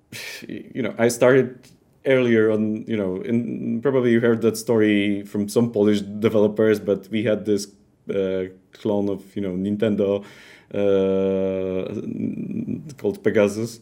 you 0.48 0.82
know, 0.82 0.94
I 0.98 1.08
started 1.08 1.68
earlier 2.06 2.50
on. 2.50 2.84
You 2.86 2.96
know, 2.96 3.20
in 3.30 3.80
probably 3.82 4.10
you 4.12 4.20
heard 4.20 4.40
that 4.42 4.56
story 4.56 5.24
from 5.24 5.48
some 5.48 5.70
Polish 5.70 6.00
developers, 6.00 6.80
but 6.80 7.08
we 7.08 7.22
had 7.22 7.44
this 7.44 7.68
uh, 8.08 8.44
clone 8.72 9.08
of 9.10 9.20
you 9.36 9.42
know 9.42 9.54
Nintendo 9.66 10.24
uh, 10.72 11.84
called 12.96 13.22
Pegasus 13.22 13.80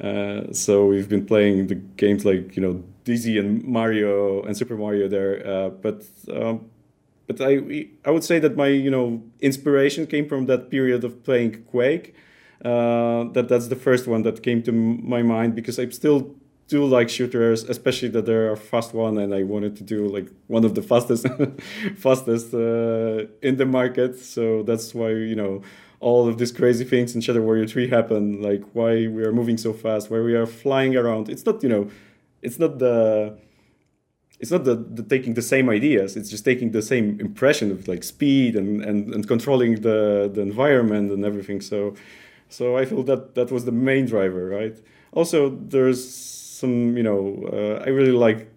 uh, 0.00 0.52
so 0.52 0.86
we've 0.86 1.08
been 1.08 1.26
playing 1.26 1.66
the 1.66 1.74
games 1.74 2.24
like 2.24 2.56
you 2.56 2.62
know 2.62 2.82
Dizzy 3.04 3.38
and 3.38 3.64
Mario 3.64 4.42
and 4.42 4.56
Super 4.56 4.76
Mario 4.76 5.08
there, 5.08 5.46
uh, 5.46 5.68
but 5.70 6.04
um, 6.32 6.70
but 7.26 7.40
I 7.40 7.86
I 8.04 8.10
would 8.10 8.24
say 8.24 8.38
that 8.38 8.56
my 8.56 8.68
you 8.68 8.90
know 8.90 9.22
inspiration 9.40 10.06
came 10.06 10.28
from 10.28 10.46
that 10.46 10.70
period 10.70 11.04
of 11.04 11.24
playing 11.24 11.64
Quake. 11.64 12.14
Uh, 12.64 13.24
that 13.34 13.46
that's 13.48 13.68
the 13.68 13.76
first 13.76 14.06
one 14.06 14.22
that 14.22 14.42
came 14.42 14.62
to 14.64 14.72
my 14.72 15.22
mind 15.22 15.54
because 15.54 15.78
I 15.78 15.88
still 15.88 16.34
do 16.68 16.84
like 16.84 17.08
shooters, 17.08 17.64
especially 17.64 18.08
that 18.08 18.26
they're 18.26 18.52
a 18.52 18.56
fast 18.56 18.92
one, 18.94 19.18
and 19.18 19.34
I 19.34 19.42
wanted 19.42 19.76
to 19.76 19.84
do 19.84 20.06
like 20.06 20.28
one 20.46 20.64
of 20.64 20.74
the 20.74 20.82
fastest 20.90 21.26
fastest 21.96 22.54
uh, 22.54 23.26
in 23.42 23.56
the 23.56 23.66
market. 23.66 24.18
So 24.18 24.62
that's 24.62 24.94
why 24.94 25.10
you 25.10 25.34
know 25.34 25.62
all 26.00 26.28
of 26.28 26.38
these 26.38 26.52
crazy 26.52 26.84
things 26.84 27.14
in 27.14 27.20
Shadow 27.20 27.42
Warrior 27.42 27.66
3 27.66 27.88
happen, 27.88 28.40
like 28.40 28.62
why 28.72 29.06
we 29.08 29.24
are 29.24 29.32
moving 29.32 29.56
so 29.56 29.72
fast, 29.72 30.10
why 30.10 30.20
we 30.20 30.34
are 30.34 30.46
flying 30.46 30.96
around. 30.96 31.28
It's 31.28 31.44
not, 31.44 31.62
you 31.62 31.68
know, 31.68 31.90
it's 32.42 32.58
not 32.58 32.78
the 32.78 33.38
it's 34.40 34.52
not 34.52 34.62
the, 34.62 34.76
the 34.76 35.02
taking 35.02 35.34
the 35.34 35.42
same 35.42 35.68
ideas, 35.68 36.16
it's 36.16 36.30
just 36.30 36.44
taking 36.44 36.70
the 36.70 36.82
same 36.82 37.18
impression 37.18 37.72
of 37.72 37.88
like 37.88 38.04
speed 38.04 38.54
and, 38.54 38.80
and, 38.84 39.12
and 39.12 39.26
controlling 39.26 39.80
the, 39.80 40.30
the 40.32 40.40
environment 40.40 41.10
and 41.10 41.24
everything. 41.24 41.60
So 41.60 41.94
so 42.48 42.76
I 42.76 42.84
feel 42.84 43.02
that 43.04 43.34
that 43.34 43.50
was 43.50 43.64
the 43.64 43.72
main 43.72 44.06
driver, 44.06 44.48
right? 44.48 44.76
Also, 45.12 45.50
there's 45.50 46.08
some, 46.08 46.96
you 46.96 47.02
know, 47.02 47.48
uh, 47.52 47.84
I 47.84 47.88
really 47.88 48.12
like 48.12 48.48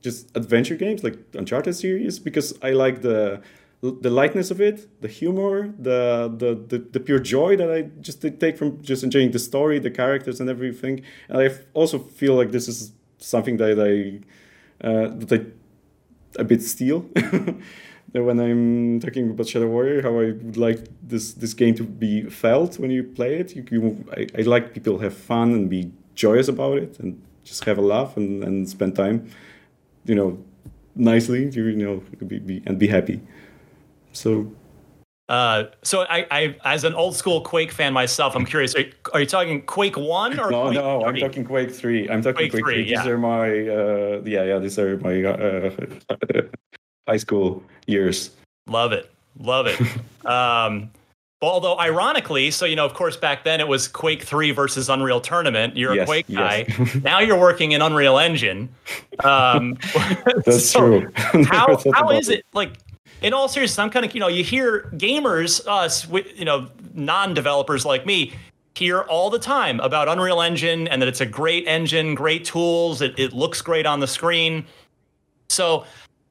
just 0.00 0.36
adventure 0.36 0.76
games 0.76 1.02
like 1.02 1.18
Uncharted 1.34 1.74
series 1.74 2.18
because 2.18 2.58
I 2.62 2.70
like 2.70 3.02
the 3.02 3.42
the 3.80 4.10
lightness 4.10 4.50
of 4.50 4.60
it, 4.60 5.00
the 5.00 5.08
humor, 5.08 5.72
the, 5.78 6.32
the 6.36 6.54
the, 6.54 6.78
the 6.78 7.00
pure 7.00 7.20
joy 7.20 7.56
that 7.56 7.70
I 7.70 7.82
just 8.00 8.20
take 8.40 8.58
from 8.58 8.82
just 8.82 9.04
enjoying 9.04 9.30
the 9.30 9.38
story, 9.38 9.78
the 9.78 9.90
characters, 9.90 10.40
and 10.40 10.50
everything. 10.50 11.02
And 11.28 11.38
I 11.38 11.50
also 11.74 11.98
feel 11.98 12.34
like 12.34 12.50
this 12.50 12.66
is 12.66 12.92
something 13.18 13.56
that 13.58 13.78
I 13.78 14.86
uh, 14.86 15.08
that 15.18 15.32
I 15.32 16.40
a 16.40 16.44
bit 16.44 16.62
steal. 16.62 17.00
when 18.12 18.40
I'm 18.40 19.00
talking 19.00 19.30
about 19.30 19.46
Shadow 19.48 19.68
Warrior, 19.68 20.02
how 20.02 20.10
I 20.10 20.32
would 20.32 20.56
like 20.56 20.80
this 21.02 21.32
this 21.34 21.54
game 21.54 21.74
to 21.76 21.84
be 21.84 22.22
felt 22.22 22.78
when 22.78 22.90
you 22.90 23.04
play 23.04 23.36
it. 23.38 23.54
You, 23.54 23.64
you 23.70 24.04
I, 24.16 24.26
I 24.38 24.42
like 24.42 24.74
people 24.74 24.98
have 24.98 25.14
fun 25.14 25.52
and 25.52 25.70
be 25.70 25.92
joyous 26.14 26.48
about 26.48 26.78
it 26.78 26.98
and 26.98 27.22
just 27.44 27.64
have 27.64 27.78
a 27.78 27.82
laugh 27.82 28.16
and, 28.16 28.42
and 28.42 28.68
spend 28.68 28.96
time, 28.96 29.30
you 30.04 30.14
know, 30.14 30.38
nicely. 30.96 31.48
You 31.48 31.76
know, 31.76 32.02
be, 32.26 32.38
be 32.38 32.62
and 32.66 32.78
be 32.78 32.88
happy. 32.88 33.20
So 34.12 34.50
uh, 35.28 35.64
so 35.82 36.06
I, 36.08 36.26
I, 36.30 36.56
as 36.64 36.84
an 36.84 36.94
old 36.94 37.14
school 37.14 37.42
Quake 37.42 37.70
fan 37.70 37.92
myself, 37.92 38.34
I'm 38.34 38.46
curious. 38.46 38.74
Are, 38.74 38.84
are 39.12 39.20
you 39.20 39.26
talking 39.26 39.60
Quake 39.62 39.96
One 39.96 40.40
or 40.40 40.50
no? 40.50 40.64
Quake 40.64 40.74
no, 40.74 41.02
i 41.02 41.08
I'm 41.08 41.16
talking 41.16 41.44
Quake 41.44 41.70
Three. 41.70 42.08
I'm 42.08 42.22
talking 42.22 42.50
Quake, 42.50 42.52
Quake 42.52 42.64
3. 42.64 42.74
3. 42.84 42.90
Yeah. 42.90 43.02
These 43.02 43.06
are 43.08 43.18
my 43.18 43.48
uh, 43.68 44.22
yeah, 44.24 44.44
yeah. 44.44 44.58
These 44.58 44.78
are 44.78 44.96
my 44.98 45.22
uh, 45.24 45.70
high 47.08 47.18
school 47.18 47.62
years. 47.86 48.30
Love 48.68 48.92
it, 48.92 49.10
love 49.38 49.66
it. 49.66 49.78
um, 50.26 50.90
although 51.42 51.78
ironically, 51.78 52.50
so 52.50 52.64
you 52.64 52.76
know, 52.76 52.86
of 52.86 52.94
course, 52.94 53.18
back 53.18 53.44
then 53.44 53.60
it 53.60 53.68
was 53.68 53.86
Quake 53.86 54.22
Three 54.22 54.50
versus 54.50 54.88
Unreal 54.88 55.20
Tournament. 55.20 55.76
You're 55.76 55.94
yes, 55.94 56.04
a 56.04 56.06
Quake 56.06 56.28
guy. 56.32 56.64
Yes. 56.66 56.94
now 57.02 57.20
you're 57.20 57.38
working 57.38 57.72
in 57.72 57.82
Unreal 57.82 58.18
Engine. 58.18 58.70
Um, 59.22 59.76
That's 60.46 60.70
so 60.70 61.00
true. 61.02 61.12
how 61.44 61.78
how 61.92 62.10
is 62.12 62.30
it 62.30 62.46
like? 62.54 62.78
In 63.22 63.32
all 63.32 63.48
seriousness, 63.48 63.78
I'm 63.78 63.90
kind 63.90 64.04
of, 64.04 64.14
you 64.14 64.20
know, 64.20 64.28
you 64.28 64.44
hear 64.44 64.90
gamers, 64.94 65.66
us, 65.66 66.06
you 66.36 66.44
know, 66.44 66.68
non 66.94 67.34
developers 67.34 67.84
like 67.84 68.06
me, 68.06 68.32
hear 68.74 69.00
all 69.00 69.28
the 69.28 69.38
time 69.38 69.80
about 69.80 70.08
Unreal 70.08 70.40
Engine 70.40 70.86
and 70.88 71.02
that 71.02 71.08
it's 71.08 71.20
a 71.20 71.26
great 71.26 71.66
engine, 71.66 72.14
great 72.14 72.44
tools, 72.44 73.02
it, 73.02 73.18
it 73.18 73.32
looks 73.32 73.60
great 73.60 73.86
on 73.86 74.00
the 74.00 74.06
screen. 74.06 74.64
So, 75.48 75.84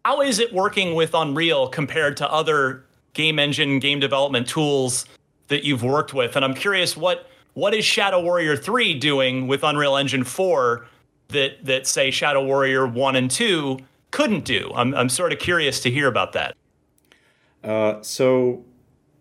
how 0.05 0.21
is 0.21 0.39
it 0.39 0.53
working 0.53 0.95
with 0.95 1.13
Unreal 1.13 1.67
compared 1.67 2.15
to 2.17 2.31
other 2.31 2.85
game 3.13 3.39
engine, 3.39 3.79
game 3.79 3.99
development 3.99 4.47
tools 4.47 5.05
that 5.49 5.65
you've 5.65 5.83
worked 5.83 6.13
with? 6.13 6.37
And 6.37 6.45
I'm 6.45 6.53
curious, 6.53 6.95
what 6.95 7.29
what 7.53 7.73
is 7.73 7.83
Shadow 7.83 8.21
Warrior 8.21 8.55
3 8.55 8.93
doing 8.99 9.47
with 9.47 9.63
Unreal 9.63 9.97
Engine 9.97 10.23
4 10.23 10.85
that 11.29 11.65
that 11.65 11.87
say 11.87 12.11
Shadow 12.11 12.45
Warrior 12.45 12.87
1 12.87 13.15
and 13.17 13.29
2 13.29 13.79
couldn't 14.11 14.45
do? 14.45 14.71
I'm 14.73 14.93
I'm 14.93 15.09
sort 15.09 15.33
of 15.33 15.39
curious 15.39 15.81
to 15.81 15.91
hear 15.91 16.07
about 16.07 16.31
that. 16.33 16.55
Uh, 17.67 18.01
so 18.01 18.63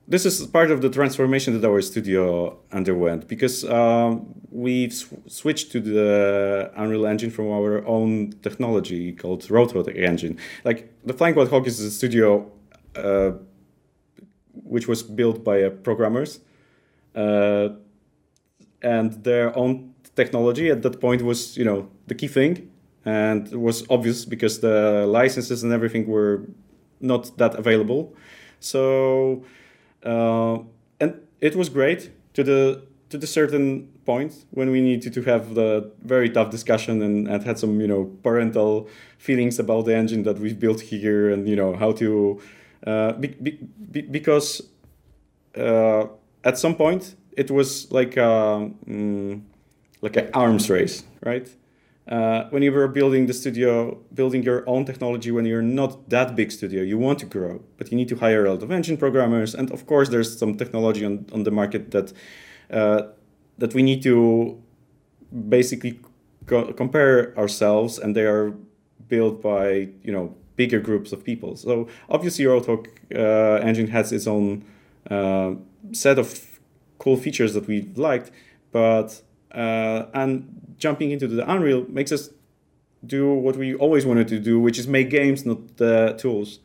this 0.07 0.25
is 0.25 0.47
part 0.47 0.71
of 0.71 0.81
the 0.81 0.89
transformation 0.89 1.61
that 1.61 1.69
our 1.69 1.81
studio 1.81 2.57
underwent 2.71 3.27
because 3.27 3.65
um, 3.65 4.33
we've 4.53 4.95
sw- 4.95 5.15
switched 5.27 5.73
to 5.73 5.81
the 5.81 6.71
Unreal 6.77 7.07
Engine 7.07 7.29
from 7.29 7.49
our 7.49 7.85
own 7.87 8.33
technology 8.43 9.13
called 9.13 9.43
Roadhog 9.49 9.89
Engine. 9.97 10.39
Like 10.65 10.93
the 11.05 11.13
Flying 11.13 11.35
Wild 11.35 11.51
Hog 11.51 11.67
is 11.67 11.81
a 11.81 11.91
studio 11.91 12.49
uh, 12.95 13.33
which 14.53 14.87
was 14.87 15.03
built 15.03 15.43
by 15.43 15.65
uh, 15.65 15.71
programmers, 15.71 16.39
uh, 17.17 17.71
and 18.81 19.25
their 19.25 19.57
own 19.59 19.93
technology 20.15 20.71
at 20.71 20.83
that 20.83 21.01
point 21.01 21.23
was, 21.23 21.57
you 21.57 21.65
know, 21.65 21.89
the 22.07 22.15
key 22.15 22.29
thing, 22.29 22.71
and 23.05 23.49
it 23.49 23.61
was 23.61 23.85
obvious 23.91 24.25
because 24.25 24.61
the 24.61 25.05
licenses 25.07 25.65
and 25.65 25.73
everything 25.73 26.07
were 26.07 26.47
not 27.01 27.37
that 27.39 27.55
available. 27.55 28.15
So, 28.61 29.45
uh, 30.05 30.59
and 31.01 31.21
it 31.41 31.55
was 31.57 31.69
great 31.69 32.11
to 32.35 32.43
the 32.43 32.83
to 33.11 33.19
the 33.19 33.27
certain 33.27 33.89
point 34.05 34.45
when 34.51 34.71
we 34.71 34.81
needed 34.81 35.13
to 35.13 35.23
have 35.23 35.55
the 35.55 35.91
very 36.03 36.31
tough 36.31 36.51
discussion 36.51 37.03
and, 37.03 37.29
and 37.29 37.45
had 37.45 37.59
some 37.59 37.81
you 37.81 37.87
know 37.87 38.05
parental 38.23 38.89
feelings 39.19 39.59
about 39.59 39.85
the 39.85 39.95
engine 39.95 40.23
that 40.23 40.39
we've 40.39 40.59
built 40.59 40.81
here 40.81 41.31
and 41.31 41.49
you 41.49 41.57
know 41.57 41.75
how 41.77 41.93
to 41.93 42.41
uh, 42.87 43.13
be, 43.13 43.29
be, 43.29 44.01
because 44.03 44.63
uh, 45.57 46.07
at 46.45 46.59
some 46.59 46.75
point 46.75 47.17
it 47.37 47.51
was 47.51 47.91
like 47.93 48.17
a, 48.17 48.71
um, 48.89 49.45
like 50.01 50.17
an 50.17 50.31
arms 50.33 50.71
race 50.71 51.05
right 51.25 51.49
uh, 52.09 52.45
when 52.51 52.63
you 52.63 52.71
were 52.71 52.87
building 52.87 53.27
the 53.27 53.33
studio, 53.33 53.99
building 54.15 54.43
your 54.43 54.69
own 54.69 54.85
technology, 54.85 55.33
when 55.33 55.45
you're 55.45 55.63
not 55.63 56.09
that 56.09 56.37
big 56.37 56.53
studio, 56.53 56.83
you 56.83 56.97
want 56.97 57.19
to 57.19 57.27
grow, 57.27 57.61
but 57.79 57.91
you 57.91 57.97
need 57.97 58.09
to 58.09 58.17
hire 58.17 58.47
a 58.47 58.53
lot 58.53 58.63
of 58.63 58.71
engine 58.71 58.97
programmers, 58.97 59.55
and 59.55 59.73
of 59.73 59.87
course, 59.87 60.09
there's 60.09 60.39
some 60.39 60.55
technology 60.57 61.05
on, 61.05 61.27
on 61.33 61.43
the 61.43 61.51
market 61.51 61.91
that 61.91 62.13
uh, 62.71 63.03
that 63.59 63.75
we 63.75 63.83
need 63.83 64.03
to 64.03 64.63
basically 65.49 65.99
co- 66.47 66.73
compare 66.73 67.37
ourselves, 67.37 67.99
and 67.99 68.15
they 68.15 68.25
are 68.25 68.55
built 69.09 69.43
by 69.43 69.89
you 70.05 70.13
know 70.13 70.35
bigger 70.55 70.79
groups 70.79 71.13
of 71.13 71.25
people. 71.25 71.57
So 71.57 71.89
obviously, 72.09 72.45
Roadhog 72.45 72.87
uh, 73.15 73.63
engine 73.63 73.89
has 73.89 74.13
its 74.13 74.29
own 74.29 74.65
uh, 75.11 75.55
set 75.93 76.19
of 76.19 76.61
cool 76.99 77.17
features 77.17 77.55
that 77.55 77.67
we 77.67 77.91
liked, 77.97 78.31
but 78.71 79.23
uh, 79.53 80.07
and 80.15 80.66
jumping 80.79 81.11
into 81.11 81.27
the 81.29 81.51
Unreal 81.51 81.87
makes 81.89 82.13
us 82.13 82.31
do 83.05 83.33
what 83.33 83.57
we 83.57 83.75
always 83.75 84.05
wanted 84.07 84.29
to 84.29 84.39
do, 84.39 84.59
which 84.59 84.79
is 84.79 84.87
make 84.89 85.11
games, 85.11 85.45
not 85.45 85.77
the 85.77 86.15
tools. 86.19 86.61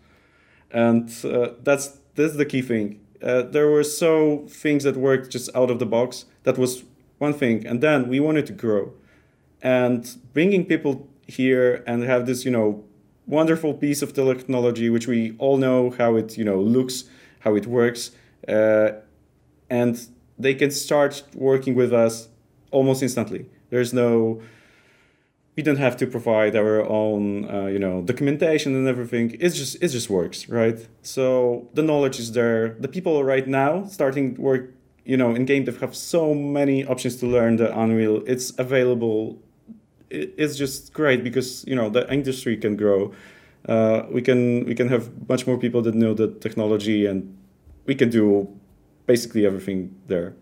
And 0.72 1.10
uh, 1.26 1.50
that's 1.64 2.00
that's 2.16 2.36
the 2.36 2.46
key 2.46 2.62
thing. 2.62 3.00
Uh, 3.22 3.44
there 3.44 3.68
were 3.68 3.84
so 3.84 4.46
things 4.48 4.84
that 4.84 4.96
worked 4.96 5.30
just 5.32 5.50
out 5.56 5.70
of 5.70 5.80
the 5.80 5.86
box. 5.86 6.26
That 6.44 6.58
was 6.58 6.84
one 7.20 7.34
thing, 7.34 7.68
and 7.68 7.82
then 7.82 8.08
we 8.08 8.20
wanted 8.20 8.48
to 8.48 8.54
grow, 8.54 8.94
and 9.62 10.18
bringing 10.34 10.66
people 10.66 11.08
here 11.28 11.84
and 11.86 12.04
have 12.04 12.26
this, 12.26 12.46
you 12.46 12.52
know, 12.52 12.84
wonderful 13.28 13.74
piece 13.74 14.02
of 14.02 14.14
technology, 14.14 14.90
which 14.90 15.08
we 15.08 15.36
all 15.38 15.58
know 15.58 15.92
how 15.92 16.16
it, 16.16 16.38
you 16.38 16.44
know, 16.44 16.60
looks, 16.60 17.04
how 17.40 17.56
it 17.56 17.68
works, 17.68 18.12
uh, 18.48 18.92
and 19.70 20.08
they 20.40 20.56
can 20.56 20.72
start 20.72 21.24
working 21.36 21.76
with 21.76 21.94
us 21.94 22.28
almost 22.72 23.04
instantly. 23.04 23.46
There's 23.72 23.94
no 23.94 24.42
we 25.56 25.64
don't 25.64 25.78
have 25.78 25.98
to 25.98 26.08
provide 26.08 26.56
our 26.56 26.82
own 26.88 27.50
uh, 27.50 27.66
you 27.66 27.80
know 27.80 28.02
documentation 28.02 28.76
and 28.76 28.88
everything. 28.88 29.38
It's 29.40 29.56
just 29.58 29.82
it 29.82 29.90
just 29.90 30.10
works 30.10 30.48
right? 30.48 30.80
So 31.02 31.68
the 31.74 31.82
knowledge 31.82 32.20
is 32.20 32.32
there. 32.34 32.76
The 32.80 32.88
people 32.88 33.24
right 33.24 33.48
now 33.48 33.86
starting 33.86 34.36
work 34.36 34.74
you 35.06 35.18
know 35.18 35.34
in 35.36 35.46
game 35.46 35.66
dev 35.66 35.80
have 35.82 35.96
so 35.96 36.34
many 36.34 36.86
options 36.86 37.16
to 37.18 37.26
learn 37.26 37.56
the 37.56 37.78
unreal. 37.78 38.24
It's 38.28 38.54
available. 38.60 39.42
It's 40.10 40.58
just 40.58 40.94
great 40.94 41.24
because 41.24 41.66
you 41.68 41.76
know 41.76 41.90
the 41.90 42.12
industry 42.12 42.58
can 42.58 42.76
grow. 42.76 43.14
Uh, 43.68 44.04
we 44.10 44.22
can 44.22 44.66
we 44.66 44.76
can 44.76 44.90
have 44.90 45.10
much 45.30 45.48
more 45.48 45.58
people 45.58 45.82
that 45.84 45.96
know 45.96 46.14
the 46.14 46.28
technology 46.46 47.06
and 47.06 47.38
we 47.86 47.96
can 47.96 48.10
do 48.10 48.48
basically 49.06 49.46
everything 49.46 49.96
there 50.08 50.34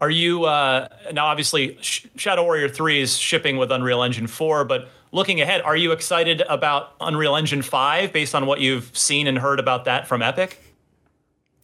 are 0.00 0.10
you 0.10 0.44
uh, 0.44 0.88
now? 1.12 1.26
Obviously, 1.26 1.78
Shadow 1.80 2.44
Warrior 2.44 2.68
Three 2.68 3.00
is 3.00 3.16
shipping 3.16 3.56
with 3.56 3.70
Unreal 3.70 4.02
Engine 4.02 4.26
Four, 4.26 4.64
but 4.64 4.88
looking 5.12 5.40
ahead, 5.40 5.62
are 5.62 5.76
you 5.76 5.92
excited 5.92 6.42
about 6.48 6.94
Unreal 7.00 7.36
Engine 7.36 7.62
Five 7.62 8.12
based 8.12 8.34
on 8.34 8.46
what 8.46 8.60
you've 8.60 8.96
seen 8.96 9.26
and 9.26 9.38
heard 9.38 9.58
about 9.58 9.84
that 9.86 10.06
from 10.06 10.22
Epic? 10.22 10.60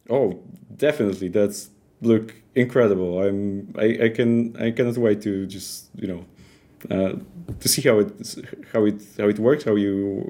Oh, 0.09 0.41
definitely. 0.75 1.27
That's 1.27 1.69
look 2.01 2.33
incredible. 2.55 3.21
I'm. 3.21 3.73
I, 3.77 4.05
I 4.05 4.09
can. 4.09 4.57
I 4.57 4.71
cannot 4.71 4.97
wait 4.97 5.21
to 5.21 5.45
just 5.45 5.89
you 5.95 6.07
know. 6.07 6.25
Uh, 6.91 7.13
to 7.61 7.69
see 7.69 7.81
how 7.81 7.99
it 7.99 8.35
how 8.73 8.83
it 8.85 9.01
how 9.17 9.29
it 9.29 9.39
works, 9.39 9.63
how 9.63 9.75
you 9.75 10.25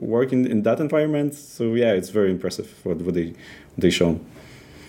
work 0.00 0.32
in, 0.32 0.44
in 0.46 0.62
that 0.62 0.80
environment. 0.80 1.34
So 1.34 1.74
yeah, 1.74 1.92
it's 1.92 2.08
very 2.08 2.30
impressive 2.30 2.68
what, 2.84 2.96
what 2.98 3.14
they 3.14 3.26
what 3.26 3.78
they 3.78 3.90
shown. 3.90 4.24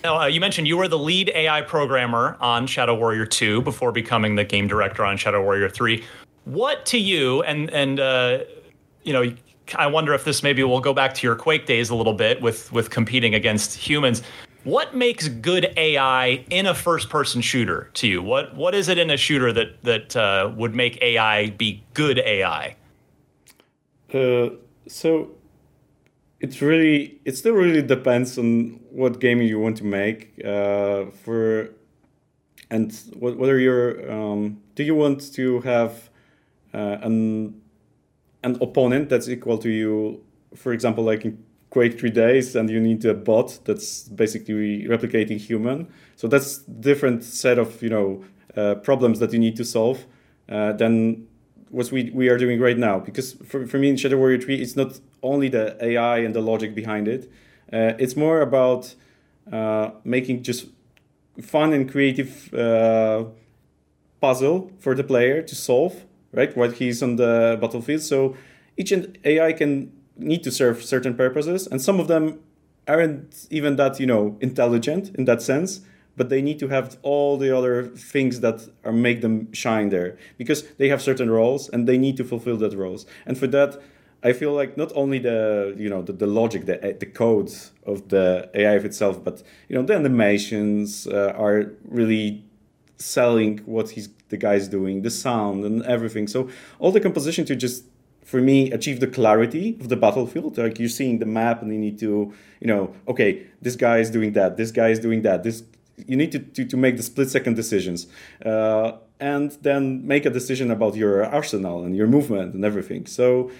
Uh, 0.06 0.26
you 0.26 0.40
mentioned 0.40 0.68
you 0.68 0.76
were 0.76 0.88
the 0.88 0.98
lead 0.98 1.30
AI 1.34 1.62
programmer 1.62 2.36
on 2.40 2.66
Shadow 2.66 2.94
Warrior 2.94 3.26
2 3.26 3.62
before 3.62 3.90
becoming 3.90 4.36
the 4.36 4.44
game 4.44 4.68
director 4.68 5.04
on 5.04 5.16
Shadow 5.16 5.42
Warrior 5.42 5.68
3. 5.68 6.02
What 6.44 6.86
to 6.86 6.98
you, 6.98 7.42
and 7.42 7.68
and 7.70 7.98
uh, 7.98 8.38
you 9.02 9.12
know, 9.12 9.34
I 9.74 9.88
wonder 9.88 10.14
if 10.14 10.24
this 10.24 10.42
maybe 10.42 10.62
will 10.62 10.80
go 10.80 10.94
back 10.94 11.12
to 11.14 11.26
your 11.26 11.34
Quake 11.34 11.66
days 11.66 11.90
a 11.90 11.94
little 11.96 12.12
bit 12.12 12.40
with 12.40 12.70
with 12.72 12.90
competing 12.90 13.34
against 13.34 13.74
humans. 13.74 14.22
What 14.62 14.94
makes 14.94 15.28
good 15.28 15.72
AI 15.76 16.44
in 16.50 16.66
a 16.66 16.74
first-person 16.74 17.40
shooter 17.40 17.90
to 17.94 18.08
you? 18.08 18.22
What 18.22 18.54
what 18.54 18.74
is 18.74 18.88
it 18.88 18.98
in 18.98 19.10
a 19.10 19.16
shooter 19.16 19.52
that 19.52 19.82
that 19.82 20.16
uh, 20.16 20.52
would 20.56 20.74
make 20.74 21.02
AI 21.02 21.50
be 21.50 21.82
good 21.94 22.18
AI? 22.20 22.76
Uh, 24.14 24.50
so 24.86 25.30
it 26.40 26.60
really 26.60 27.20
it 27.24 27.36
still 27.36 27.54
really 27.54 27.82
depends 27.82 28.38
on 28.38 28.80
what 28.90 29.20
game 29.20 29.40
you 29.40 29.58
want 29.58 29.76
to 29.78 29.84
make 29.84 30.40
uh, 30.44 31.06
for 31.24 31.70
and 32.70 32.92
what 33.14 33.36
what 33.36 33.48
are 33.48 34.10
um, 34.10 34.60
do 34.74 34.82
you 34.82 34.94
want 34.94 35.32
to 35.32 35.60
have 35.60 36.10
uh, 36.74 36.98
an 37.02 37.60
an 38.42 38.56
opponent 38.60 39.08
that's 39.08 39.28
equal 39.28 39.58
to 39.58 39.70
you 39.70 40.22
for 40.54 40.72
example 40.72 41.04
like 41.04 41.24
in 41.24 41.42
quake 41.70 41.98
3 41.98 42.10
days 42.10 42.56
and 42.56 42.70
you 42.70 42.80
need 42.80 43.04
a 43.04 43.12
bot 43.12 43.58
that's 43.64 44.04
basically 44.08 44.84
replicating 44.84 45.38
human? 45.38 45.88
So 46.16 46.28
that's 46.28 46.58
different 46.58 47.24
set 47.24 47.58
of 47.58 47.82
you 47.82 47.90
know 47.90 48.24
uh, 48.56 48.76
problems 48.76 49.18
that 49.20 49.32
you 49.32 49.38
need 49.38 49.56
to 49.56 49.64
solve 49.64 50.06
uh, 50.48 50.72
than 50.72 51.26
what 51.70 51.90
we, 51.90 52.10
we 52.10 52.28
are 52.28 52.38
doing 52.38 52.60
right 52.60 52.78
now. 52.78 53.00
Because 53.00 53.32
for, 53.44 53.66
for 53.66 53.78
me 53.78 53.90
in 53.90 53.96
shadow 53.96 54.16
warrior 54.16 54.40
3 54.40 54.60
it's 54.60 54.76
not 54.76 55.00
only 55.26 55.48
the 55.48 55.76
AI 55.84 56.18
and 56.18 56.34
the 56.34 56.40
logic 56.40 56.74
behind 56.74 57.08
it. 57.08 57.30
Uh, 57.72 57.92
it's 57.98 58.16
more 58.16 58.40
about 58.40 58.94
uh, 59.52 59.90
making 60.04 60.42
just 60.42 60.66
fun 61.42 61.72
and 61.72 61.90
creative 61.90 62.52
uh, 62.54 63.24
puzzle 64.20 64.72
for 64.78 64.94
the 64.94 65.04
player 65.04 65.42
to 65.42 65.54
solve, 65.54 66.04
right? 66.32 66.56
While 66.56 66.70
he's 66.70 67.02
on 67.02 67.16
the 67.16 67.58
battlefield. 67.60 68.02
So 68.02 68.36
each 68.76 68.92
AI 69.24 69.52
can 69.52 69.92
need 70.16 70.42
to 70.44 70.50
serve 70.50 70.82
certain 70.82 71.14
purposes, 71.14 71.66
and 71.66 71.82
some 71.82 72.00
of 72.00 72.08
them 72.08 72.40
aren't 72.88 73.46
even 73.50 73.76
that 73.76 73.98
you 73.98 74.06
know 74.06 74.36
intelligent 74.40 75.14
in 75.16 75.24
that 75.24 75.42
sense 75.42 75.80
but 76.16 76.30
they 76.30 76.40
need 76.40 76.58
to 76.58 76.68
have 76.68 76.96
all 77.02 77.36
the 77.36 77.56
other 77.56 77.84
things 77.84 78.40
that 78.40 78.68
are 78.84 78.92
make 78.92 79.20
them 79.20 79.52
shine 79.52 79.90
there 79.90 80.16
because 80.38 80.62
they 80.78 80.88
have 80.88 81.02
certain 81.02 81.30
roles 81.30 81.68
and 81.68 81.86
they 81.86 81.98
need 81.98 82.16
to 82.16 82.24
fulfill 82.24 82.56
that 82.56 82.74
roles 82.74 83.06
and 83.26 83.36
for 83.36 83.46
that 83.46 83.82
I 84.26 84.32
feel 84.32 84.52
like 84.52 84.76
not 84.76 84.90
only 84.96 85.20
the 85.20 85.74
you 85.78 85.88
know 85.88 86.02
the, 86.02 86.12
the 86.12 86.26
logic, 86.26 86.66
the 86.66 86.76
the 87.04 87.10
codes 87.22 87.54
of 87.92 88.08
the 88.08 88.50
AI 88.60 88.74
of 88.80 88.84
itself, 88.84 89.22
but 89.22 89.36
you 89.68 89.74
know 89.76 89.84
the 89.88 89.94
animations 89.94 91.06
uh, 91.06 91.44
are 91.44 91.58
really 92.00 92.44
selling 92.96 93.58
what 93.74 93.90
he's 93.90 94.08
the 94.32 94.36
guy's 94.36 94.66
doing, 94.66 95.02
the 95.02 95.14
sound 95.26 95.64
and 95.64 95.76
everything. 95.84 96.26
So 96.26 96.48
all 96.80 96.90
the 96.90 97.04
composition 97.08 97.44
to 97.44 97.54
just 97.54 97.84
for 98.24 98.40
me 98.40 98.72
achieve 98.78 98.98
the 98.98 99.06
clarity 99.18 99.66
of 99.80 99.88
the 99.92 99.98
battlefield. 100.04 100.58
Like 100.58 100.80
you're 100.80 100.96
seeing 101.00 101.20
the 101.20 101.30
map 101.40 101.62
and 101.62 101.72
you 101.72 101.78
need 101.86 101.98
to 102.00 102.10
you 102.62 102.68
know 102.72 102.82
okay 103.06 103.46
this 103.62 103.76
guy 103.76 103.98
is 103.98 104.10
doing 104.10 104.32
that, 104.32 104.56
this 104.56 104.72
guy 104.72 104.88
is 104.88 104.98
doing 104.98 105.22
that. 105.22 105.44
This 105.44 105.62
you 106.10 106.16
need 106.16 106.32
to 106.32 106.40
to, 106.40 106.64
to 106.72 106.76
make 106.76 106.96
the 106.96 107.04
split 107.10 107.28
second 107.30 107.54
decisions. 107.54 108.08
Uh, 108.44 108.92
and 109.20 109.52
then 109.62 110.06
make 110.06 110.26
a 110.26 110.30
decision 110.30 110.70
about 110.70 110.94
your 110.94 111.24
arsenal 111.24 111.84
and 111.84 111.96
your 111.96 112.08
movement 112.16 112.52
and 112.54 112.64
everything. 112.64 113.06
So 113.06 113.50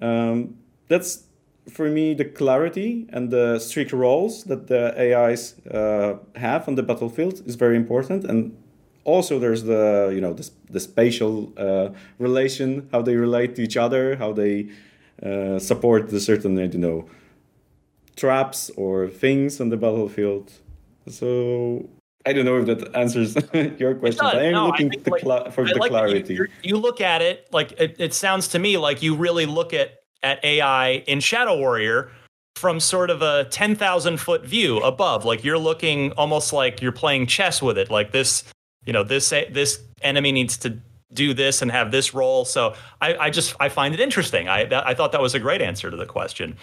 um, 0.00 0.56
that's 0.88 1.24
for 1.70 1.88
me 1.88 2.14
the 2.14 2.24
clarity 2.24 3.06
and 3.10 3.30
the 3.30 3.58
strict 3.58 3.92
roles 3.92 4.44
that 4.44 4.68
the 4.68 4.94
AIs 4.98 5.54
uh, 5.68 6.16
have 6.36 6.66
on 6.68 6.74
the 6.74 6.82
battlefield 6.82 7.42
is 7.46 7.56
very 7.56 7.76
important. 7.76 8.24
And 8.24 8.56
also 9.04 9.38
there's 9.38 9.64
the 9.64 10.10
you 10.14 10.20
know 10.20 10.32
the, 10.32 10.48
the 10.70 10.80
spatial 10.80 11.52
uh, 11.56 11.90
relation, 12.18 12.88
how 12.92 13.02
they 13.02 13.16
relate 13.16 13.54
to 13.56 13.62
each 13.62 13.76
other, 13.76 14.16
how 14.16 14.32
they 14.32 14.68
uh, 15.22 15.58
support 15.58 16.08
the 16.08 16.20
certain 16.20 16.56
you 16.56 16.78
know 16.78 17.08
traps 18.16 18.70
or 18.76 19.08
things 19.08 19.60
on 19.60 19.68
the 19.68 19.76
battlefield. 19.76 20.52
So 21.08 21.88
I 22.28 22.32
don't 22.34 22.44
know 22.44 22.58
if 22.58 22.66
that 22.66 22.94
answers 22.94 23.34
your 23.80 23.94
question. 23.94 24.24
I 24.24 24.44
am 24.44 24.52
no, 24.52 24.66
looking 24.66 24.92
I 24.92 25.10
like, 25.10 25.22
cl- 25.22 25.50
for 25.50 25.66
I 25.66 25.72
the 25.72 25.78
like 25.78 25.90
clarity. 25.90 26.34
You, 26.34 26.46
you, 26.62 26.76
look 26.76 27.00
at 27.00 27.22
it 27.22 27.48
like 27.52 27.72
it, 27.72 27.96
it 27.98 28.12
sounds 28.12 28.48
to 28.48 28.58
me 28.58 28.76
like 28.76 29.02
you 29.02 29.14
really 29.14 29.46
look 29.46 29.72
at 29.72 30.02
at 30.22 30.44
AI 30.44 31.04
in 31.06 31.20
Shadow 31.20 31.56
Warrior 31.56 32.10
from 32.56 32.80
sort 32.80 33.08
of 33.08 33.22
a 33.22 33.44
10,000 33.44 34.18
foot 34.18 34.44
view 34.44 34.78
above. 34.80 35.24
Like 35.24 35.42
you're 35.42 35.58
looking 35.58 36.12
almost 36.12 36.52
like 36.52 36.82
you're 36.82 36.92
playing 36.92 37.28
chess 37.28 37.62
with 37.62 37.78
it. 37.78 37.90
Like 37.90 38.12
this, 38.12 38.44
you 38.84 38.92
know, 38.92 39.04
this 39.04 39.30
this 39.30 39.80
enemy 40.02 40.30
needs 40.30 40.58
to 40.58 40.78
do 41.14 41.32
this 41.32 41.62
and 41.62 41.70
have 41.70 41.90
this 41.90 42.12
role. 42.12 42.44
So 42.44 42.74
I, 43.00 43.16
I 43.16 43.30
just 43.30 43.56
I 43.58 43.70
find 43.70 43.94
it 43.94 44.00
interesting. 44.00 44.48
I 44.48 44.68
I 44.84 44.92
thought 44.92 45.12
that 45.12 45.22
was 45.22 45.34
a 45.34 45.40
great 45.40 45.62
answer 45.62 45.90
to 45.90 45.96
the 45.96 46.06
question. 46.06 46.58